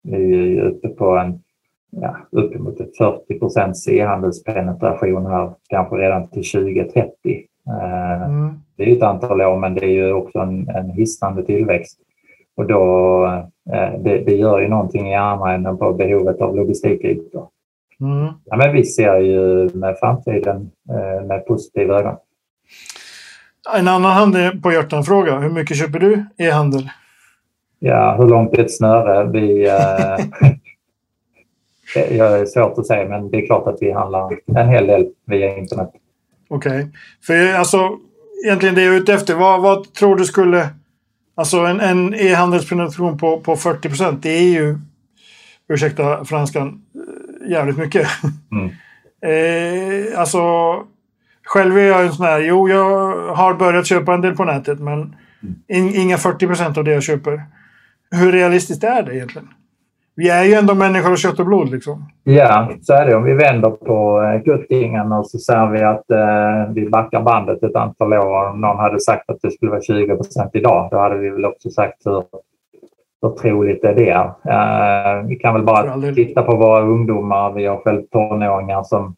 vi 0.02 0.58
är 0.58 0.62
uppe 0.62 0.88
på 0.88 1.16
en 1.16 1.40
ja, 1.90 2.16
uppemot 2.30 2.76
40 2.98 3.38
procents 3.38 3.88
e-handelspenetration 3.88 5.26
här, 5.26 5.50
kanske 5.68 5.96
redan 5.96 6.28
till 6.28 6.50
2030. 6.50 7.10
Eh, 7.68 8.22
mm. 8.22 8.54
Det 8.76 8.90
är 8.90 8.96
ett 8.96 9.02
antal 9.02 9.40
år, 9.40 9.56
men 9.56 9.74
det 9.74 9.84
är 9.84 9.90
ju 9.90 10.12
också 10.12 10.38
en, 10.38 10.68
en 10.68 10.90
hisnande 10.90 11.44
tillväxt. 11.44 11.98
Och 12.56 12.66
då, 12.66 13.24
eh, 13.72 14.00
det, 14.00 14.18
det, 14.18 14.34
gör 14.34 14.60
ju 14.60 14.68
någonting 14.68 15.10
i 15.10 15.14
andra 15.14 15.54
änden 15.54 15.78
på 15.78 15.92
behovet 15.92 16.40
av 16.40 16.56
logistikytor. 16.56 17.48
Mm. 18.00 18.32
Ja, 18.44 18.56
men 18.56 18.72
vi 18.72 18.84
ser 18.84 19.18
ju 19.18 19.70
med 19.74 19.96
framtiden 19.98 20.70
eh, 20.90 21.26
med 21.26 21.46
positiva 21.46 21.98
ögon. 21.98 22.16
En 23.76 23.88
annan 23.88 24.12
hand 24.12 24.62
på 24.62 24.72
hjärtan-fråga. 24.72 25.38
Hur 25.38 25.50
mycket 25.50 25.76
köper 25.76 25.98
du 25.98 26.24
e-handel? 26.36 26.88
Ja, 27.78 28.16
hur 28.18 28.28
långt 28.28 28.54
är 28.54 28.64
ett 28.64 28.76
snöre? 28.76 29.24
Vi, 29.24 29.68
eh, 29.68 30.46
det 31.94 32.18
är 32.18 32.46
svårt 32.46 32.78
att 32.78 32.86
säga, 32.86 33.08
men 33.08 33.30
det 33.30 33.36
är 33.36 33.46
klart 33.46 33.66
att 33.66 33.78
vi 33.80 33.92
handlar 33.92 34.38
en 34.46 34.68
hel 34.68 34.86
del 34.86 35.06
via 35.26 35.56
internet. 35.56 35.90
Okej. 36.48 36.78
Okay. 36.78 36.90
För 37.26 37.54
alltså, 37.58 37.98
egentligen 38.46 38.74
det 38.74 38.82
jag 38.82 38.94
är 38.94 38.98
ute 38.98 39.14
efter, 39.14 39.34
vad, 39.34 39.62
vad 39.62 39.94
tror 39.94 40.16
du 40.16 40.24
skulle 40.24 40.68
Alltså 41.35 41.59
en, 41.59 41.81
en 41.81 42.14
e-handelspenetration 42.14 43.18
på, 43.18 43.40
på 43.40 43.57
40 43.57 43.88
procent, 43.88 44.23
det 44.23 44.31
är 44.31 44.53
ju, 44.53 44.79
ursäkta 45.68 46.25
franskan, 46.25 46.83
jävligt 47.49 47.79
mycket. 47.79 48.09
Mm. 48.53 48.70
eh, 49.23 50.20
alltså, 50.20 50.40
själv 51.44 51.79
är 51.79 51.83
jag 51.83 52.07
en 52.07 52.12
sån 52.12 52.27
här, 52.27 52.40
jo 52.40 52.68
jag 52.68 53.16
har 53.35 53.55
börjat 53.55 53.87
köpa 53.87 54.14
en 54.14 54.20
del 54.20 54.37
på 54.37 54.44
nätet 54.44 54.81
men 54.81 54.99
mm. 54.99 55.14
in, 55.68 55.94
inga 55.94 56.18
40 56.18 56.47
procent 56.47 56.79
av 56.79 56.85
det 56.85 56.92
jag 56.92 57.03
köper. 57.03 57.42
Hur 58.11 58.33
realistiskt 58.33 58.85
är 58.85 59.03
det 59.03 59.16
egentligen? 59.16 59.49
Vi 60.16 60.29
är 60.29 60.44
ju 60.44 60.55
ändå 60.55 60.74
människor 60.74 61.12
av 61.12 61.16
kött 61.16 61.40
och 61.40 61.46
blod 61.46 61.70
liksom. 61.70 62.07
Ja, 62.24 62.68
så 62.83 62.92
är 62.92 63.07
det. 63.07 63.16
Om 63.16 63.24
vi 63.24 63.35
vänder 63.35 63.70
på 63.70 64.22
eh, 64.22 64.42
guttingen 64.42 65.12
och 65.12 65.31
så 65.31 65.38
säger 65.38 65.66
vi 65.66 65.83
att 65.83 66.11
eh, 66.11 66.74
vi 66.74 66.88
backar 66.88 67.22
bandet 67.22 67.62
ett 67.62 67.77
antal 67.77 68.12
år. 68.12 68.50
Om 68.50 68.61
någon 68.61 68.79
hade 68.79 69.00
sagt 69.00 69.31
att 69.31 69.42
det 69.42 69.50
skulle 69.50 69.70
vara 69.70 69.83
20 69.83 70.16
procent 70.16 70.50
idag, 70.55 70.88
då 70.90 70.98
hade 70.98 71.18
vi 71.18 71.31
väl 71.31 71.44
också 71.44 71.70
sagt 71.70 72.07
hur, 72.07 72.24
hur 73.22 73.31
troligt 73.31 73.85
är 73.85 73.94
det? 73.94 74.11
Eh, 74.50 75.29
vi 75.29 75.37
kan 75.37 75.55
väl 75.55 75.62
bara 75.62 76.12
titta 76.14 76.42
på 76.42 76.57
våra 76.57 76.81
ungdomar. 76.83 77.53
Vi 77.53 77.66
har 77.66 77.77
själv 77.77 78.03
tonåringar 78.03 78.83
som, 78.83 79.14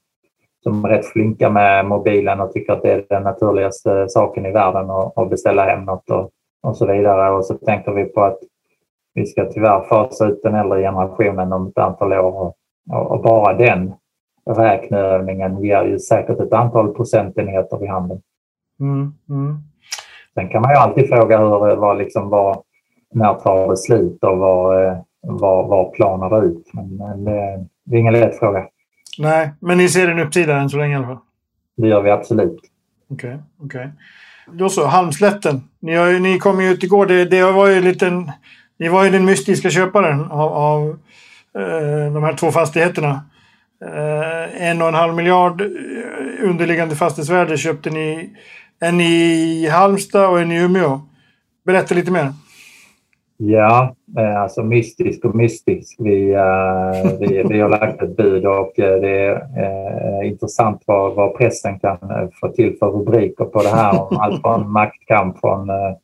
som 0.62 0.84
är 0.84 0.88
rätt 0.88 1.06
flinka 1.06 1.50
med 1.50 1.86
mobilen 1.86 2.40
och 2.40 2.52
tycker 2.52 2.72
att 2.72 2.82
det 2.82 2.92
är 2.92 3.04
den 3.08 3.22
naturligaste 3.22 4.08
saken 4.08 4.46
i 4.46 4.52
världen 4.52 4.90
att 5.16 5.30
beställa 5.30 5.64
hem 5.64 5.84
något 5.84 6.10
och, 6.10 6.30
och 6.62 6.76
så 6.76 6.86
vidare. 6.86 7.30
Och 7.30 7.44
så 7.44 7.54
tänker 7.54 7.92
vi 7.92 8.04
på 8.04 8.22
att 8.22 8.38
vi 9.16 9.26
ska 9.26 9.44
tyvärr 9.44 9.88
fasa 9.88 10.26
ut 10.26 10.40
den 10.42 10.54
äldre 10.54 10.82
generationen 10.82 11.52
om 11.52 11.66
ett 11.66 11.78
antal 11.78 12.12
år 12.12 12.54
och, 12.90 13.10
och 13.10 13.22
bara 13.22 13.54
den 13.54 13.94
räkneövningen 14.50 15.62
ger 15.62 15.84
ju 15.84 15.98
säkert 15.98 16.40
ett 16.40 16.52
antal 16.52 16.94
procentenheter 16.94 17.78
vid 17.78 17.90
handen. 17.90 18.20
Mm, 18.80 19.14
mm. 19.28 19.58
Sen 20.34 20.48
kan 20.48 20.62
man 20.62 20.70
ju 20.70 20.76
alltid 20.76 21.08
fråga 21.08 21.38
hur, 21.38 21.76
vad, 21.76 21.98
liksom, 21.98 22.28
vad, 22.28 22.62
när 23.14 23.34
tar 23.34 23.68
det 23.68 23.76
slut 23.76 24.24
och 24.24 24.38
vad, 24.38 24.96
vad, 25.20 25.68
vad 25.68 25.92
planar 25.92 26.30
det 26.30 26.46
ut? 26.46 26.70
Men, 26.72 26.96
men 26.96 27.24
det, 27.24 27.66
det 27.84 27.96
är 27.96 28.00
ingen 28.00 28.12
lätt 28.12 28.38
fråga. 28.38 28.66
Nej, 29.18 29.50
men 29.60 29.78
ni 29.78 29.88
ser 29.88 30.08
en 30.08 30.18
uppsida 30.18 30.56
än 30.56 30.70
så 30.70 30.76
länge 30.78 30.92
i 30.92 30.96
alla 30.96 31.06
fall? 31.06 31.18
Det 31.76 31.88
gör 31.88 32.02
vi 32.02 32.10
absolut. 32.10 32.60
Okej, 33.10 33.28
okay, 33.28 33.38
okej. 33.58 33.80
Okay. 33.80 34.58
Då 34.58 34.68
så, 34.68 34.86
Halmslätten. 34.86 35.60
Ni, 35.80 35.94
har, 35.94 36.20
ni 36.20 36.38
kom 36.38 36.60
ju 36.60 36.68
ut 36.68 36.84
igår. 36.84 37.06
Det, 37.06 37.24
det 37.24 37.52
var 37.52 37.68
ju 37.68 37.74
en 37.74 37.84
liten 37.84 38.30
ni 38.78 38.88
var 38.88 39.04
ju 39.04 39.10
den 39.10 39.24
mystiska 39.24 39.70
köparen 39.70 40.20
av, 40.30 40.52
av 40.52 40.88
eh, 41.58 42.12
de 42.12 42.22
här 42.22 42.36
två 42.36 42.50
fastigheterna. 42.50 43.24
Eh, 43.84 44.68
en 44.68 44.82
och 44.82 44.88
en 44.88 44.94
halv 44.94 45.14
miljard 45.14 45.60
eh, 45.60 46.48
underliggande 46.48 46.96
fastighetsvärde 46.96 47.56
köpte 47.56 47.90
ni. 47.90 48.30
En 48.80 49.00
i 49.00 49.68
Halmstad 49.68 50.30
och 50.30 50.40
en 50.40 50.52
i 50.52 50.62
Umeå. 50.62 51.00
Berätta 51.66 51.94
lite 51.94 52.10
mer. 52.10 52.32
Ja, 53.38 53.94
eh, 54.18 54.42
alltså 54.42 54.62
mystisk 54.62 55.24
och 55.24 55.34
mystisk. 55.34 55.96
Vi, 55.98 56.36
uh, 56.36 57.18
vi, 57.20 57.42
vi 57.48 57.60
har 57.60 57.68
lagt 57.68 58.02
ett 58.02 58.16
bud 58.16 58.46
och 58.46 58.72
det 58.76 59.26
är 59.26 59.34
uh, 59.34 60.28
intressant 60.28 60.82
vad, 60.86 61.14
vad 61.14 61.36
pressen 61.38 61.78
kan 61.78 61.98
få 62.40 62.48
till 62.48 62.76
för 62.78 62.86
rubriker 62.86 63.44
på 63.44 63.62
det 63.62 63.68
här. 63.68 64.20
Allt 64.20 64.40
från 64.40 64.72
maktkamp 64.72 65.40
från 65.40 65.70
uh, 65.70 65.96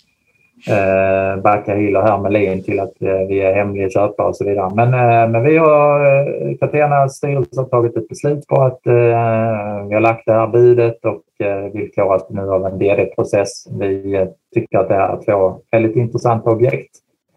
eh, 0.69 1.43
Backa 1.43 1.75
Hill 1.75 1.97
och 1.97 2.03
Hermelin 2.03 2.63
till 2.63 2.81
att 2.81 3.03
eh, 3.03 3.27
vi 3.29 3.41
är 3.41 3.55
hemliga 3.55 3.91
köpare 3.91 4.29
och 4.29 4.37
så 4.37 4.45
vidare. 4.45 4.71
Men, 4.75 4.95
eh, 4.95 5.29
men 5.29 5.45
vi 5.45 5.57
har, 5.57 6.07
eh, 6.07 7.09
styrelse 7.09 7.61
har 7.61 7.65
tagit 7.65 7.97
ett 7.97 8.09
beslut 8.09 8.47
på 8.47 8.63
att 8.63 8.87
eh, 8.87 9.87
vi 9.89 9.95
har 9.95 10.01
lagt 10.01 10.27
det 10.27 10.33
här 10.33 10.47
budet 10.47 11.05
och 11.05 11.47
eh, 11.47 11.73
villkorat 11.73 12.31
nu 12.31 12.51
av 12.51 12.67
en 12.67 12.79
DD-process. 12.79 13.67
Vi 13.81 14.15
eh, 14.15 14.29
tycker 14.55 14.79
att 14.79 14.89
det 14.89 14.95
är 14.95 15.19
två 15.25 15.61
väldigt 15.71 15.97
intressanta 15.97 16.51
objekt. 16.51 16.97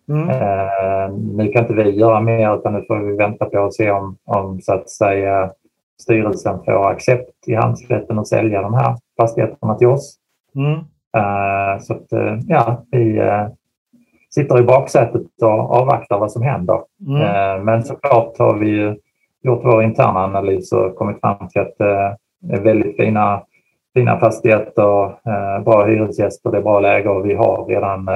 Mm. 0.09 0.29
Eh, 0.29 1.13
nu 1.37 1.47
kan 1.47 1.61
inte 1.61 1.73
vi 1.73 1.89
göra 1.89 2.21
mer 2.21 2.55
utan 2.55 2.73
nu 2.73 2.83
får 2.87 2.99
vi 2.99 3.15
vänta 3.15 3.45
på 3.45 3.65
att 3.65 3.73
se 3.73 3.91
om, 3.91 4.17
om 4.25 4.61
så 4.61 4.73
att 4.73 4.89
säga 4.89 5.51
styrelsen 6.01 6.63
får 6.65 6.89
accept 6.91 7.47
i 7.47 7.53
handelsrätten 7.53 8.19
att 8.19 8.27
sälja 8.27 8.61
de 8.61 8.73
här 8.73 8.95
fastigheterna 9.21 9.75
till 9.75 9.87
oss. 9.87 10.17
Mm. 10.55 10.79
Eh, 11.15 11.79
så 11.79 11.93
att, 11.93 12.13
eh, 12.13 12.37
ja, 12.47 12.83
vi 12.91 13.17
eh, 13.17 13.47
sitter 14.29 14.59
i 14.59 14.63
baksätet 14.63 15.41
och 15.41 15.49
avvaktar 15.49 16.19
vad 16.19 16.31
som 16.31 16.41
händer. 16.41 16.81
Mm. 17.07 17.65
Men 17.65 17.83
såklart 17.83 18.37
har 18.37 18.57
vi 18.57 18.95
gjort 19.43 19.61
vår 19.63 19.83
interna 19.83 20.19
analys 20.19 20.71
och 20.71 20.95
kommit 20.95 21.19
fram 21.19 21.47
till 21.47 21.61
att 21.61 21.77
det 21.77 22.53
är 22.53 22.61
väldigt 22.61 22.97
fina, 22.97 23.43
fina 23.93 24.19
fastigheter, 24.19 25.15
bra 25.63 25.85
hyresgäster, 25.85 26.51
det 26.51 26.57
är 26.57 26.61
bra 26.61 26.79
läge 26.79 27.09
och 27.09 27.25
vi 27.25 27.33
har 27.33 27.65
redan 27.65 28.09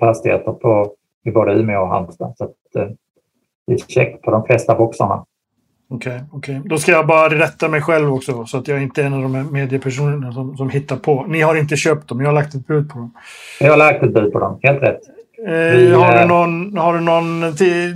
fastigheter 0.00 0.52
på, 0.52 0.92
i 1.24 1.30
både 1.30 1.52
Umeå 1.52 1.80
och 1.80 1.88
Halmstad. 1.88 2.34
Så 2.36 2.44
att, 2.44 2.54
det 3.66 3.72
är 3.72 3.76
check 3.76 4.22
på 4.22 4.30
de 4.30 4.44
flesta 4.44 4.74
boxarna. 4.74 5.24
Okej, 5.94 6.20
okay, 6.32 6.58
okay, 6.58 6.68
Då 6.68 6.78
ska 6.78 6.92
jag 6.92 7.06
bara 7.06 7.28
rätta 7.28 7.68
mig 7.68 7.80
själv 7.80 8.12
också 8.12 8.44
så 8.46 8.58
att 8.58 8.68
jag 8.68 8.82
inte 8.82 9.02
är 9.02 9.06
en 9.06 9.14
av 9.14 9.22
de 9.22 9.34
här 9.34 9.44
mediepersonerna 9.44 10.32
som, 10.32 10.56
som 10.56 10.70
hittar 10.70 10.96
på. 10.96 11.24
Ni 11.28 11.40
har 11.40 11.54
inte 11.54 11.76
köpt 11.76 12.08
dem, 12.08 12.20
jag 12.20 12.28
har 12.28 12.34
lagt 12.34 12.54
ett 12.54 12.66
bud 12.66 12.90
på 12.90 12.98
dem. 12.98 13.12
Jag 13.60 13.70
har 13.70 13.76
lagt 13.76 14.02
ett 14.02 14.14
bud 14.14 14.32
på 14.32 14.38
dem, 14.38 14.58
helt 14.62 14.82
rätt. 14.82 15.00
Eh, 15.46 15.52
Vi, 15.52 15.94
har, 15.94 16.12
du 16.12 16.18
eh, 16.18 16.28
någon, 16.28 16.78
har 16.78 16.94
du 16.94 17.00
någon 17.00 17.54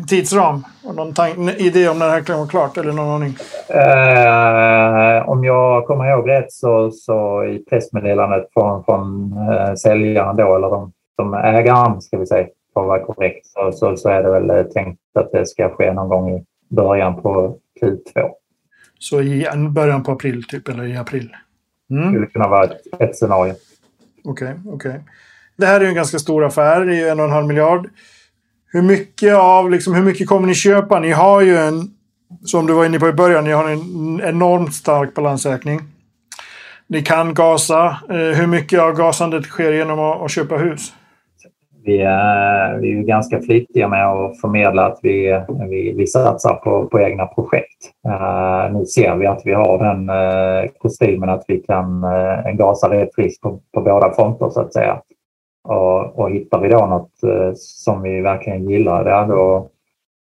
tidsram? 0.08 0.64
Någon 0.94 1.48
idé 1.48 1.88
om 1.88 1.98
när 1.98 2.06
det 2.06 2.12
här 2.12 2.20
kan 2.20 2.38
vara 2.38 2.48
klart? 2.48 2.76
Eller 2.76 2.92
någon 2.92 3.08
aning? 3.08 3.34
Eh, 3.68 5.28
om 5.28 5.44
jag 5.44 5.86
kommer 5.86 6.10
ihåg 6.10 6.28
rätt 6.28 6.52
så, 6.52 6.90
så 6.90 7.44
i 7.44 7.64
pressmeddelandet 7.70 8.48
från, 8.52 8.84
från 8.84 9.32
eh, 9.52 9.74
säljaren 9.74 10.36
då, 10.36 10.56
eller 10.56 10.70
de, 10.70 10.92
som 11.16 11.34
ägaren 11.34 12.00
ska 12.00 12.18
vi 12.18 12.26
säga, 12.26 12.46
för 12.74 12.80
att 12.80 12.86
vara 12.86 13.04
korrekt, 13.04 13.46
så, 13.46 13.72
så, 13.72 13.96
så 13.96 14.08
är 14.08 14.22
det 14.22 14.30
väl 14.30 14.72
tänkt 14.72 15.00
att 15.14 15.32
det 15.32 15.46
ska 15.46 15.68
ske 15.68 15.92
någon 15.92 16.08
gång 16.08 16.30
i 16.30 16.44
början 16.68 17.22
på 17.22 17.58
Q2. 17.80 18.30
Så 18.98 19.22
i 19.22 19.46
början 19.70 20.02
på 20.02 20.12
april 20.12 20.44
typ, 20.44 20.68
eller 20.68 20.84
i 20.84 20.96
april? 20.96 21.36
Mm. 21.90 22.04
Det 22.04 22.10
skulle 22.10 22.26
kunna 22.26 22.48
vara 22.48 22.64
ett, 22.64 22.80
ett 22.98 23.16
scenario. 23.16 23.54
Okej, 24.24 24.48
okay, 24.48 24.72
okej. 24.72 24.90
Okay. 24.90 25.00
Det 25.56 25.66
här 25.66 25.80
är 25.80 25.84
en 25.84 25.94
ganska 25.94 26.18
stor 26.18 26.44
affär, 26.44 26.84
det 26.84 27.00
är 27.00 27.12
en 27.12 27.20
och 27.20 27.26
en 27.26 27.32
halv 27.32 27.46
miljard. 27.46 27.88
Hur 28.66 28.82
mycket 28.82 29.34
av, 29.34 29.70
liksom, 29.70 29.94
hur 29.94 30.02
mycket 30.02 30.28
kommer 30.28 30.46
ni 30.46 30.54
köpa? 30.54 31.00
Ni 31.00 31.10
har 31.10 31.40
ju 31.40 31.56
en, 31.56 31.90
som 32.44 32.66
du 32.66 32.72
var 32.72 32.86
inne 32.86 32.98
på 32.98 33.08
i 33.08 33.12
början, 33.12 33.44
ni 33.44 33.50
har 33.50 33.68
en 33.68 34.20
enormt 34.20 34.74
stark 34.74 35.14
balansräkning. 35.14 35.80
Ni 36.86 37.02
kan 37.02 37.34
gasa. 37.34 37.86
Eh, 38.10 38.16
hur 38.16 38.46
mycket 38.46 38.80
av 38.80 38.96
gasandet 38.96 39.44
sker 39.44 39.72
genom 39.72 39.98
att, 39.98 40.22
att 40.22 40.30
köpa 40.30 40.56
hus? 40.56 40.92
Vi 41.88 42.00
är, 42.00 42.78
vi 42.78 42.98
är 42.98 43.02
ganska 43.02 43.40
flitiga 43.40 43.88
med 43.88 44.06
att 44.06 44.40
förmedla 44.40 44.86
att 44.86 44.98
vi, 45.02 45.42
vi, 45.70 45.92
vi 45.92 46.06
satsar 46.06 46.54
på, 46.54 46.86
på 46.86 47.00
egna 47.00 47.26
projekt. 47.26 47.90
Uh, 48.06 48.78
nu 48.78 48.86
ser 48.86 49.16
vi 49.16 49.26
att 49.26 49.42
vi 49.44 49.52
har 49.52 49.78
den 49.78 50.10
uh, 50.10 50.70
kostymen 50.78 51.28
att 51.28 51.44
vi 51.48 51.58
kan 51.58 52.04
uh, 52.04 52.52
gasa 52.52 52.90
rätt 52.90 53.14
friskt 53.14 53.42
på, 53.42 53.60
på 53.74 53.80
båda 53.80 54.12
fronter 54.12 54.48
så 54.48 54.60
att 54.60 54.72
säga. 54.72 55.00
Och, 55.68 56.18
och 56.18 56.30
hittar 56.30 56.60
vi 56.60 56.68
då 56.68 56.86
något 56.86 57.10
uh, 57.24 57.52
som 57.54 58.02
vi 58.02 58.20
verkligen 58.20 58.68
gillar, 58.68 59.04
där, 59.04 59.26
då, 59.26 59.68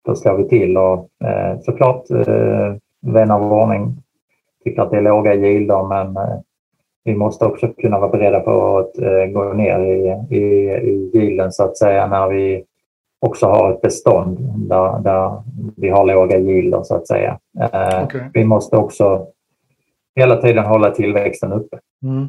då 0.06 0.14
slår 0.14 0.36
vi 0.36 0.48
till 0.48 0.76
och 0.76 1.08
uh, 1.24 1.60
såklart 1.60 2.10
uh, 2.10 2.74
vän 3.06 3.30
av 3.30 3.52
ordning 3.52 3.96
tycker 4.64 4.82
att 4.82 4.90
det 4.90 4.96
är 4.96 5.02
låga 5.02 5.34
gilder 5.34 5.88
men 5.88 6.16
vi 7.04 7.14
måste 7.14 7.44
också 7.44 7.68
kunna 7.68 7.98
vara 7.98 8.10
beredda 8.10 8.40
på 8.40 8.78
att 8.78 8.98
eh, 8.98 9.24
gå 9.24 9.52
ner 9.52 9.78
i, 9.80 10.34
i, 10.36 10.40
i 10.68 11.10
yielden 11.14 11.52
så 11.52 11.64
att 11.64 11.76
säga 11.76 12.06
när 12.06 12.28
vi 12.28 12.64
också 13.20 13.46
har 13.46 13.72
ett 13.72 13.82
bestånd 13.82 14.38
där, 14.68 14.98
där 14.98 15.42
vi 15.76 15.88
har 15.88 16.04
låga 16.04 16.38
yielder 16.38 16.82
så 16.82 16.94
att 16.94 17.06
säga. 17.06 17.38
Eh, 17.60 18.04
okay. 18.04 18.20
Vi 18.34 18.44
måste 18.44 18.76
också 18.76 19.26
hela 20.16 20.36
tiden 20.36 20.64
hålla 20.64 20.90
tillväxten 20.90 21.52
uppe. 21.52 21.78
Mm. 22.02 22.28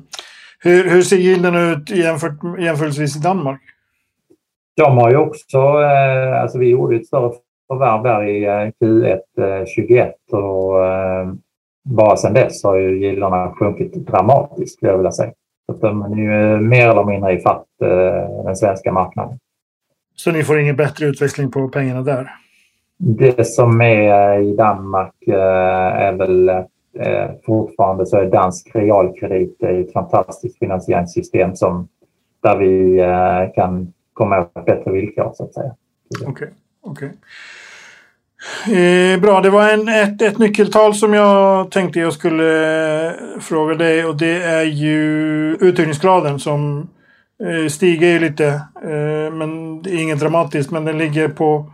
Hur, 0.60 0.90
hur 0.90 1.02
ser 1.02 1.18
yielden 1.18 1.56
ut 1.56 1.90
jämfört, 1.90 2.60
jämförelsevis 2.60 3.16
i 3.16 3.20
Danmark? 3.20 3.62
De 4.78 4.98
har 4.98 5.10
ju 5.10 5.18
också, 5.18 5.58
eh, 5.58 6.42
alltså 6.42 6.58
vi 6.58 6.70
gjorde 6.70 6.96
ett 6.96 7.08
större 7.08 7.32
förvärv 7.68 8.04
där 8.04 8.24
i 8.24 8.72
Q1 8.80 9.66
21 9.66 10.16
och 10.32 10.74
bara 11.86 12.18
sedan 12.18 12.34
dess 12.34 12.64
har 12.64 12.76
ju 12.76 13.00
gillorna 13.00 13.52
sjunkit 13.60 13.94
dramatiskt 13.94 14.78
skulle 14.78 14.92
jag 14.92 14.98
vilja 14.98 15.12
säga. 15.12 15.32
Så 15.66 15.74
de 15.74 16.02
är 16.02 16.16
ju 16.16 16.60
mer 16.60 16.90
eller 16.90 17.04
mindre 17.04 17.34
i 17.34 17.40
fatt 17.40 17.66
eh, 17.82 18.44
den 18.46 18.56
svenska 18.56 18.92
marknaden. 18.92 19.40
Så 20.16 20.32
ni 20.32 20.44
får 20.44 20.60
ingen 20.60 20.76
bättre 20.76 21.06
utväxling 21.06 21.52
på 21.52 21.70
pengarna 21.70 22.02
där? 22.02 22.32
Det 22.98 23.48
som 23.48 23.82
är 23.82 24.40
i 24.40 24.56
Danmark 24.56 25.28
eh, 25.28 25.36
är 26.02 26.14
väl 26.14 26.50
eh, 26.50 27.32
fortfarande 27.46 28.06
så 28.06 28.18
är 28.18 28.26
dansk 28.26 28.76
realkredit 28.76 29.64
ett 29.64 29.94
fantastiskt 29.94 30.60
finansieringssystem 30.60 31.56
som, 31.56 31.88
där 32.44 32.58
vi 32.58 33.02
kan 33.56 33.94
komma 34.14 34.40
åt 34.40 34.66
bättre 34.66 34.92
villkor 34.92 35.32
så 35.34 35.44
att 35.44 35.54
säga. 35.54 35.76
Okej. 36.22 36.28
Okay. 36.28 36.48
okay. 36.82 37.10
Eh, 38.68 39.20
bra, 39.20 39.42
det 39.42 39.50
var 39.50 39.70
en, 39.70 39.88
ett, 39.88 40.22
ett 40.22 40.38
nyckeltal 40.38 40.96
som 40.96 41.14
jag 41.14 41.72
tänkte 41.72 42.00
jag 42.00 42.14
skulle 42.14 43.08
eh, 43.08 43.14
fråga 43.40 43.76
dig 43.76 44.06
och 44.06 44.18
det 44.18 44.44
är 44.44 44.64
ju 44.64 45.02
uthyrningsgraden 45.60 46.40
som 46.40 46.90
eh, 47.44 47.70
stiger 47.70 48.08
ju 48.08 48.20
lite. 48.20 48.48
Eh, 48.84 49.34
men 49.34 49.82
det 49.82 49.90
är 49.90 50.02
inget 50.02 50.20
dramatiskt. 50.20 50.72
Men 50.72 50.86
den 50.86 50.98
ligger 50.98 51.28
på, 51.28 51.72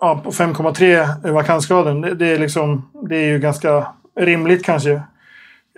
ja, 0.00 0.20
på 0.24 0.30
5,3 0.30 1.26
eh, 1.26 1.32
vakansgraden. 1.32 2.00
Det, 2.00 2.14
det, 2.14 2.26
är 2.26 2.38
liksom, 2.38 2.90
det 3.08 3.16
är 3.16 3.26
ju 3.26 3.38
ganska 3.38 3.86
rimligt 4.20 4.64
kanske. 4.64 5.02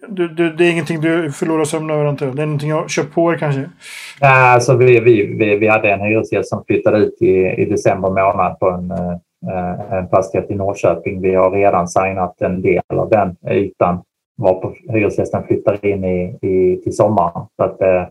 Du, 0.09 0.29
du, 0.29 0.53
det 0.53 0.65
är 0.65 0.71
ingenting 0.71 1.01
du 1.01 1.33
förlorar 1.33 1.65
sömn 1.65 1.91
över 1.91 2.11
inte? 2.11 2.27
Det 2.27 2.43
är 2.43 2.47
någonting 2.47 2.71
jag 2.71 2.91
köpt 2.91 3.15
på 3.15 3.33
er 3.33 3.37
kanske? 3.39 3.71
Nej, 4.21 4.55
alltså 4.55 4.77
vi, 4.77 5.01
vi, 5.01 5.37
vi, 5.39 5.57
vi 5.57 5.69
hade 5.69 5.91
en 5.91 6.01
hyresgäst 6.01 6.49
som 6.49 6.65
flyttade 6.65 6.99
ut 6.99 7.17
i, 7.21 7.35
i 7.35 7.65
december 7.65 8.09
månad 8.09 8.59
på 8.59 8.71
en, 8.71 8.91
eh, 8.91 9.17
Eh, 9.49 9.93
en 9.93 10.09
fastighet 10.09 10.51
i 10.51 10.55
Norrköping. 10.55 11.23
Vi 11.23 11.35
har 11.35 11.51
redan 11.51 11.89
signat 11.89 12.41
en 12.41 12.63
del 12.63 12.83
av 12.89 13.11
den 13.11 13.37
ytan 13.51 14.03
varpå 14.37 14.75
hyresgästen 14.89 15.47
flyttar 15.47 15.87
in 15.87 16.05
i, 16.05 16.39
i, 16.43 16.81
till 16.83 16.97
sommaren. 16.97 17.47
Så 17.57 17.63
att, 17.63 17.83
eh, 17.83 18.03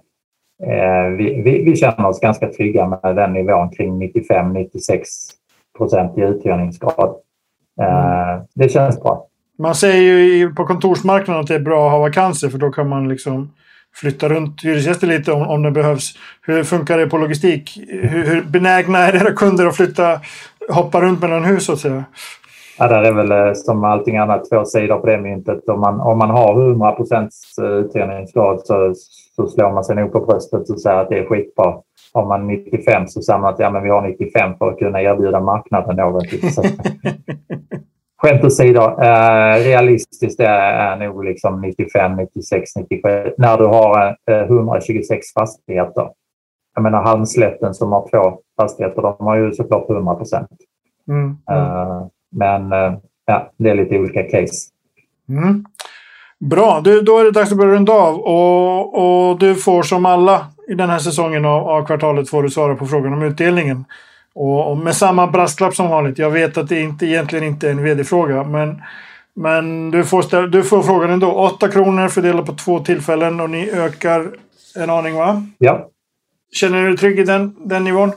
eh 0.63 1.09
vi, 1.17 1.41
vi, 1.41 1.63
vi, 1.63 1.75
känner 1.75 2.07
oss 2.07 2.19
ganska 2.19 2.47
trygga 2.47 2.87
med 2.87 3.15
den 3.15 3.33
nivån 3.33 3.69
kring 3.69 4.03
95-96 4.03 5.03
procent 5.77 6.17
i 6.17 6.21
uthyrningsgrad. 6.21 7.15
Eh, 7.81 8.41
det 8.55 8.69
känns 8.69 9.01
bra. 9.01 9.25
Man 9.57 9.75
säger 9.75 10.23
ju 10.23 10.53
på 10.53 10.65
kontorsmarknaden 10.65 11.41
att 11.41 11.47
det 11.47 11.55
är 11.55 11.59
bra 11.59 11.85
att 11.85 11.91
ha 11.91 11.99
vakanser 11.99 12.49
för 12.49 12.57
då 12.57 12.71
kan 12.71 12.89
man 12.89 13.09
liksom 13.09 13.51
flytta 13.95 14.29
runt 14.29 14.63
hyresgäster 14.63 15.07
lite 15.07 15.31
om, 15.31 15.41
om 15.41 15.63
det 15.63 15.71
behövs. 15.71 16.13
Hur 16.41 16.63
funkar 16.63 16.97
det 16.97 17.07
på 17.07 17.17
logistik? 17.17 17.77
Hur, 17.87 18.25
hur 18.25 18.41
benägna 18.41 18.97
är 18.97 19.15
era 19.15 19.31
kunder 19.31 19.65
att 19.65 19.75
flytta, 19.75 20.19
hoppa 20.69 21.01
runt 21.01 21.21
mellan 21.21 21.43
hus 21.43 21.65
så 21.65 21.73
att 21.73 21.79
säga? 21.79 22.03
Ja, 22.79 22.87
där 22.87 23.03
är 23.03 23.13
väl 23.13 23.31
eh, 23.31 23.53
som 23.53 23.83
allting 23.83 24.17
annat 24.17 24.49
två 24.49 24.65
sidor 24.65 24.99
på 24.99 25.07
det 25.07 25.17
myntet. 25.17 25.69
Om 25.69 25.79
man, 25.79 26.01
om 26.01 26.17
man 26.17 26.29
har 26.29 26.61
100 26.61 26.91
procents 26.91 27.57
eh, 27.57 27.65
uthyrningsgrad 27.65 28.61
så, 28.63 28.93
så 29.35 29.47
slår 29.47 29.71
man 29.71 29.83
sig 29.83 29.95
nog 29.95 30.11
på 30.11 30.19
bröstet 30.19 30.69
och 30.69 30.81
säger 30.81 30.97
att 30.97 31.09
det 31.09 31.19
är 31.19 31.25
skitbra. 31.25 31.75
Har 32.13 32.25
man 32.25 32.47
95 32.47 33.07
så 33.07 33.21
säger 33.21 33.39
man 33.39 33.53
att 33.53 33.59
ja, 33.59 33.69
men 33.69 33.83
vi 33.83 33.89
har 33.89 34.01
95 34.01 34.57
för 34.57 34.69
att 34.69 34.79
kunna 34.79 35.01
erbjuda 35.01 35.39
marknaden 35.39 35.95
något. 35.95 36.23
Skämt 38.21 38.43
åsido, 38.43 38.81
eh, 38.81 39.63
realistiskt 39.63 40.39
är, 40.39 40.45
är 40.45 40.97
nog 40.97 41.25
liksom 41.25 41.61
95, 41.61 42.15
96, 42.15 42.75
97. 42.75 43.31
När 43.37 43.57
du 43.57 43.65
har 43.65 44.15
eh, 44.31 44.41
126 44.41 45.33
fastigheter. 45.33 46.09
Jag 46.79 46.83
menar 46.83 47.03
Halmslätten 47.03 47.73
som 47.73 47.91
har 47.91 48.09
två 48.09 48.37
fastigheter, 48.57 49.01
de 49.01 49.15
har 49.19 49.35
ju 49.35 49.51
såklart 49.51 49.89
100 49.89 50.15
procent. 50.15 50.49
Mm, 51.07 51.37
mm. 51.51 51.61
eh, 51.61 52.05
men 52.31 52.71
eh, 52.71 52.93
ja, 53.25 53.51
det 53.57 53.69
är 53.69 53.75
lite 53.75 53.99
olika 53.99 54.23
case. 54.23 54.69
Mm. 55.29 55.65
Bra, 56.39 56.81
du, 56.83 57.01
då 57.01 57.17
är 57.17 57.23
det 57.23 57.31
dags 57.31 57.51
att 57.51 57.57
börja 57.57 57.73
runda 57.73 57.93
av. 57.93 58.19
Och, 58.19 59.29
och 59.29 59.39
du 59.39 59.55
får 59.55 59.83
som 59.83 60.05
alla 60.05 60.47
i 60.67 60.73
den 60.73 60.89
här 60.89 60.99
säsongen 60.99 61.45
av, 61.45 61.67
av 61.67 61.85
kvartalet 61.85 62.29
får 62.29 62.43
du 62.43 62.49
svara 62.49 62.75
på 62.75 62.85
frågan 62.85 63.13
om 63.13 63.21
utdelningen. 63.21 63.85
Och, 64.35 64.71
och 64.71 64.77
med 64.77 64.95
samma 64.95 65.27
brasklapp 65.27 65.75
som 65.75 65.89
vanligt. 65.89 66.17
Jag 66.17 66.29
vet 66.29 66.57
att 66.57 66.69
det 66.69 66.81
inte, 66.81 67.05
egentligen 67.05 67.45
inte 67.45 67.67
är 67.67 67.71
en 67.71 67.83
vd-fråga. 67.83 68.43
Men, 68.43 68.81
men 69.35 69.91
du, 69.91 70.03
får 70.03 70.21
ställa, 70.21 70.47
du 70.47 70.63
får 70.63 70.81
frågan 70.81 71.09
ändå. 71.09 71.31
8 71.31 71.67
kronor 71.67 72.07
fördelat 72.07 72.45
på 72.45 72.53
två 72.53 72.79
tillfällen 72.79 73.39
och 73.39 73.49
ni 73.49 73.69
ökar 73.71 74.31
en 74.75 74.89
aning 74.89 75.15
va? 75.15 75.43
Ja. 75.57 75.89
Känner 76.51 76.81
du 76.81 76.87
dig 76.87 76.97
trygg 76.97 77.19
i 77.19 77.23
den, 77.23 77.55
den 77.59 77.83
nivån? 77.83 78.11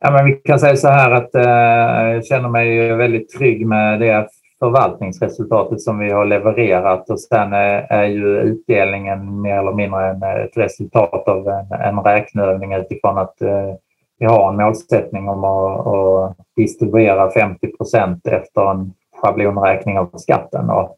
Ja, 0.00 0.10
men 0.10 0.24
vi 0.24 0.32
kan 0.32 0.58
säga 0.58 0.76
så 0.76 0.88
här 0.88 1.10
att 1.10 1.34
eh, 1.34 2.12
jag 2.14 2.26
känner 2.26 2.48
mig 2.48 2.96
väldigt 2.96 3.30
trygg 3.30 3.66
med 3.66 4.00
det 4.00 4.28
förvaltningsresultatet 4.58 5.80
som 5.80 5.98
vi 5.98 6.10
har 6.10 6.24
levererat 6.24 7.10
och 7.10 7.20
sen 7.20 7.52
är, 7.52 7.86
är 7.92 8.04
ju 8.04 8.38
utdelningen 8.38 9.40
mer 9.40 9.58
eller 9.58 9.72
mindre 9.72 10.10
en, 10.10 10.22
eh, 10.22 10.34
ett 10.34 10.56
resultat 10.56 11.28
av 11.28 11.48
en, 11.48 11.80
en 11.80 12.00
räkneövning 12.00 12.74
utifrån 12.74 13.18
att 13.18 13.42
eh, 13.42 13.74
vi 14.18 14.26
har 14.26 14.48
en 14.48 14.56
målsättning 14.56 15.28
om 15.28 15.44
att, 15.44 15.86
att 15.86 16.36
distribuera 16.56 17.30
50 17.30 17.76
procent 17.76 18.26
efter 18.26 18.70
en 18.70 18.92
schablonräkning 19.16 19.98
av 19.98 20.10
skatten. 20.16 20.70
Och, 20.70 20.96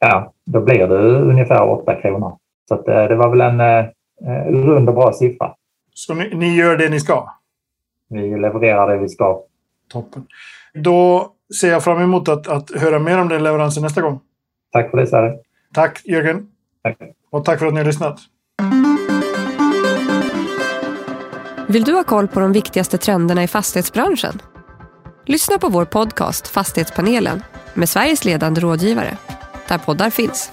ja, 0.00 0.32
då 0.46 0.60
blir 0.60 0.86
det 0.86 0.98
ungefär 1.20 1.68
8 1.70 1.94
kronor. 1.94 2.36
Så 2.68 2.74
att, 2.74 2.88
eh, 2.88 3.04
det 3.04 3.16
var 3.16 3.28
väl 3.28 3.40
en 3.40 3.60
eh, 3.60 3.84
rund 4.46 4.88
och 4.88 4.94
bra 4.94 5.12
siffra. 5.12 5.54
Så 5.94 6.14
ni, 6.14 6.34
ni 6.34 6.56
gör 6.56 6.76
det 6.76 6.88
ni 6.88 7.00
ska? 7.00 7.28
vi 8.12 8.38
levererar 8.38 8.94
det 8.94 9.02
vi 9.02 9.08
ska. 9.08 9.40
Toppen. 9.88 10.26
Då 10.74 11.32
ser 11.60 11.70
jag 11.70 11.84
fram 11.84 12.02
emot 12.02 12.28
att, 12.28 12.48
att 12.48 12.70
höra 12.70 12.98
mer 12.98 13.18
om 13.18 13.28
den 13.28 13.42
leveransen 13.42 13.82
nästa 13.82 14.00
gång. 14.00 14.20
Tack 14.72 14.90
för 14.90 14.98
det, 14.98 15.06
Sverre. 15.06 15.34
Tack, 15.74 16.00
Jörgen. 16.04 16.48
Tack. 16.82 16.98
Och 17.30 17.44
tack 17.44 17.58
för 17.58 17.66
att 17.66 17.72
ni 17.74 17.80
har 17.80 17.86
lyssnat. 17.86 18.20
Vill 21.68 21.84
du 21.84 21.92
ha 21.92 22.04
koll 22.04 22.28
på 22.28 22.40
de 22.40 22.52
viktigaste 22.52 22.98
trenderna 22.98 23.42
i 23.42 23.46
fastighetsbranschen? 23.46 24.42
Lyssna 25.26 25.58
på 25.58 25.68
vår 25.68 25.84
podcast 25.84 26.48
Fastighetspanelen 26.48 27.42
med 27.74 27.88
Sveriges 27.88 28.24
ledande 28.24 28.60
rådgivare, 28.60 29.16
där 29.68 29.78
poddar 29.78 30.10
finns. 30.10 30.52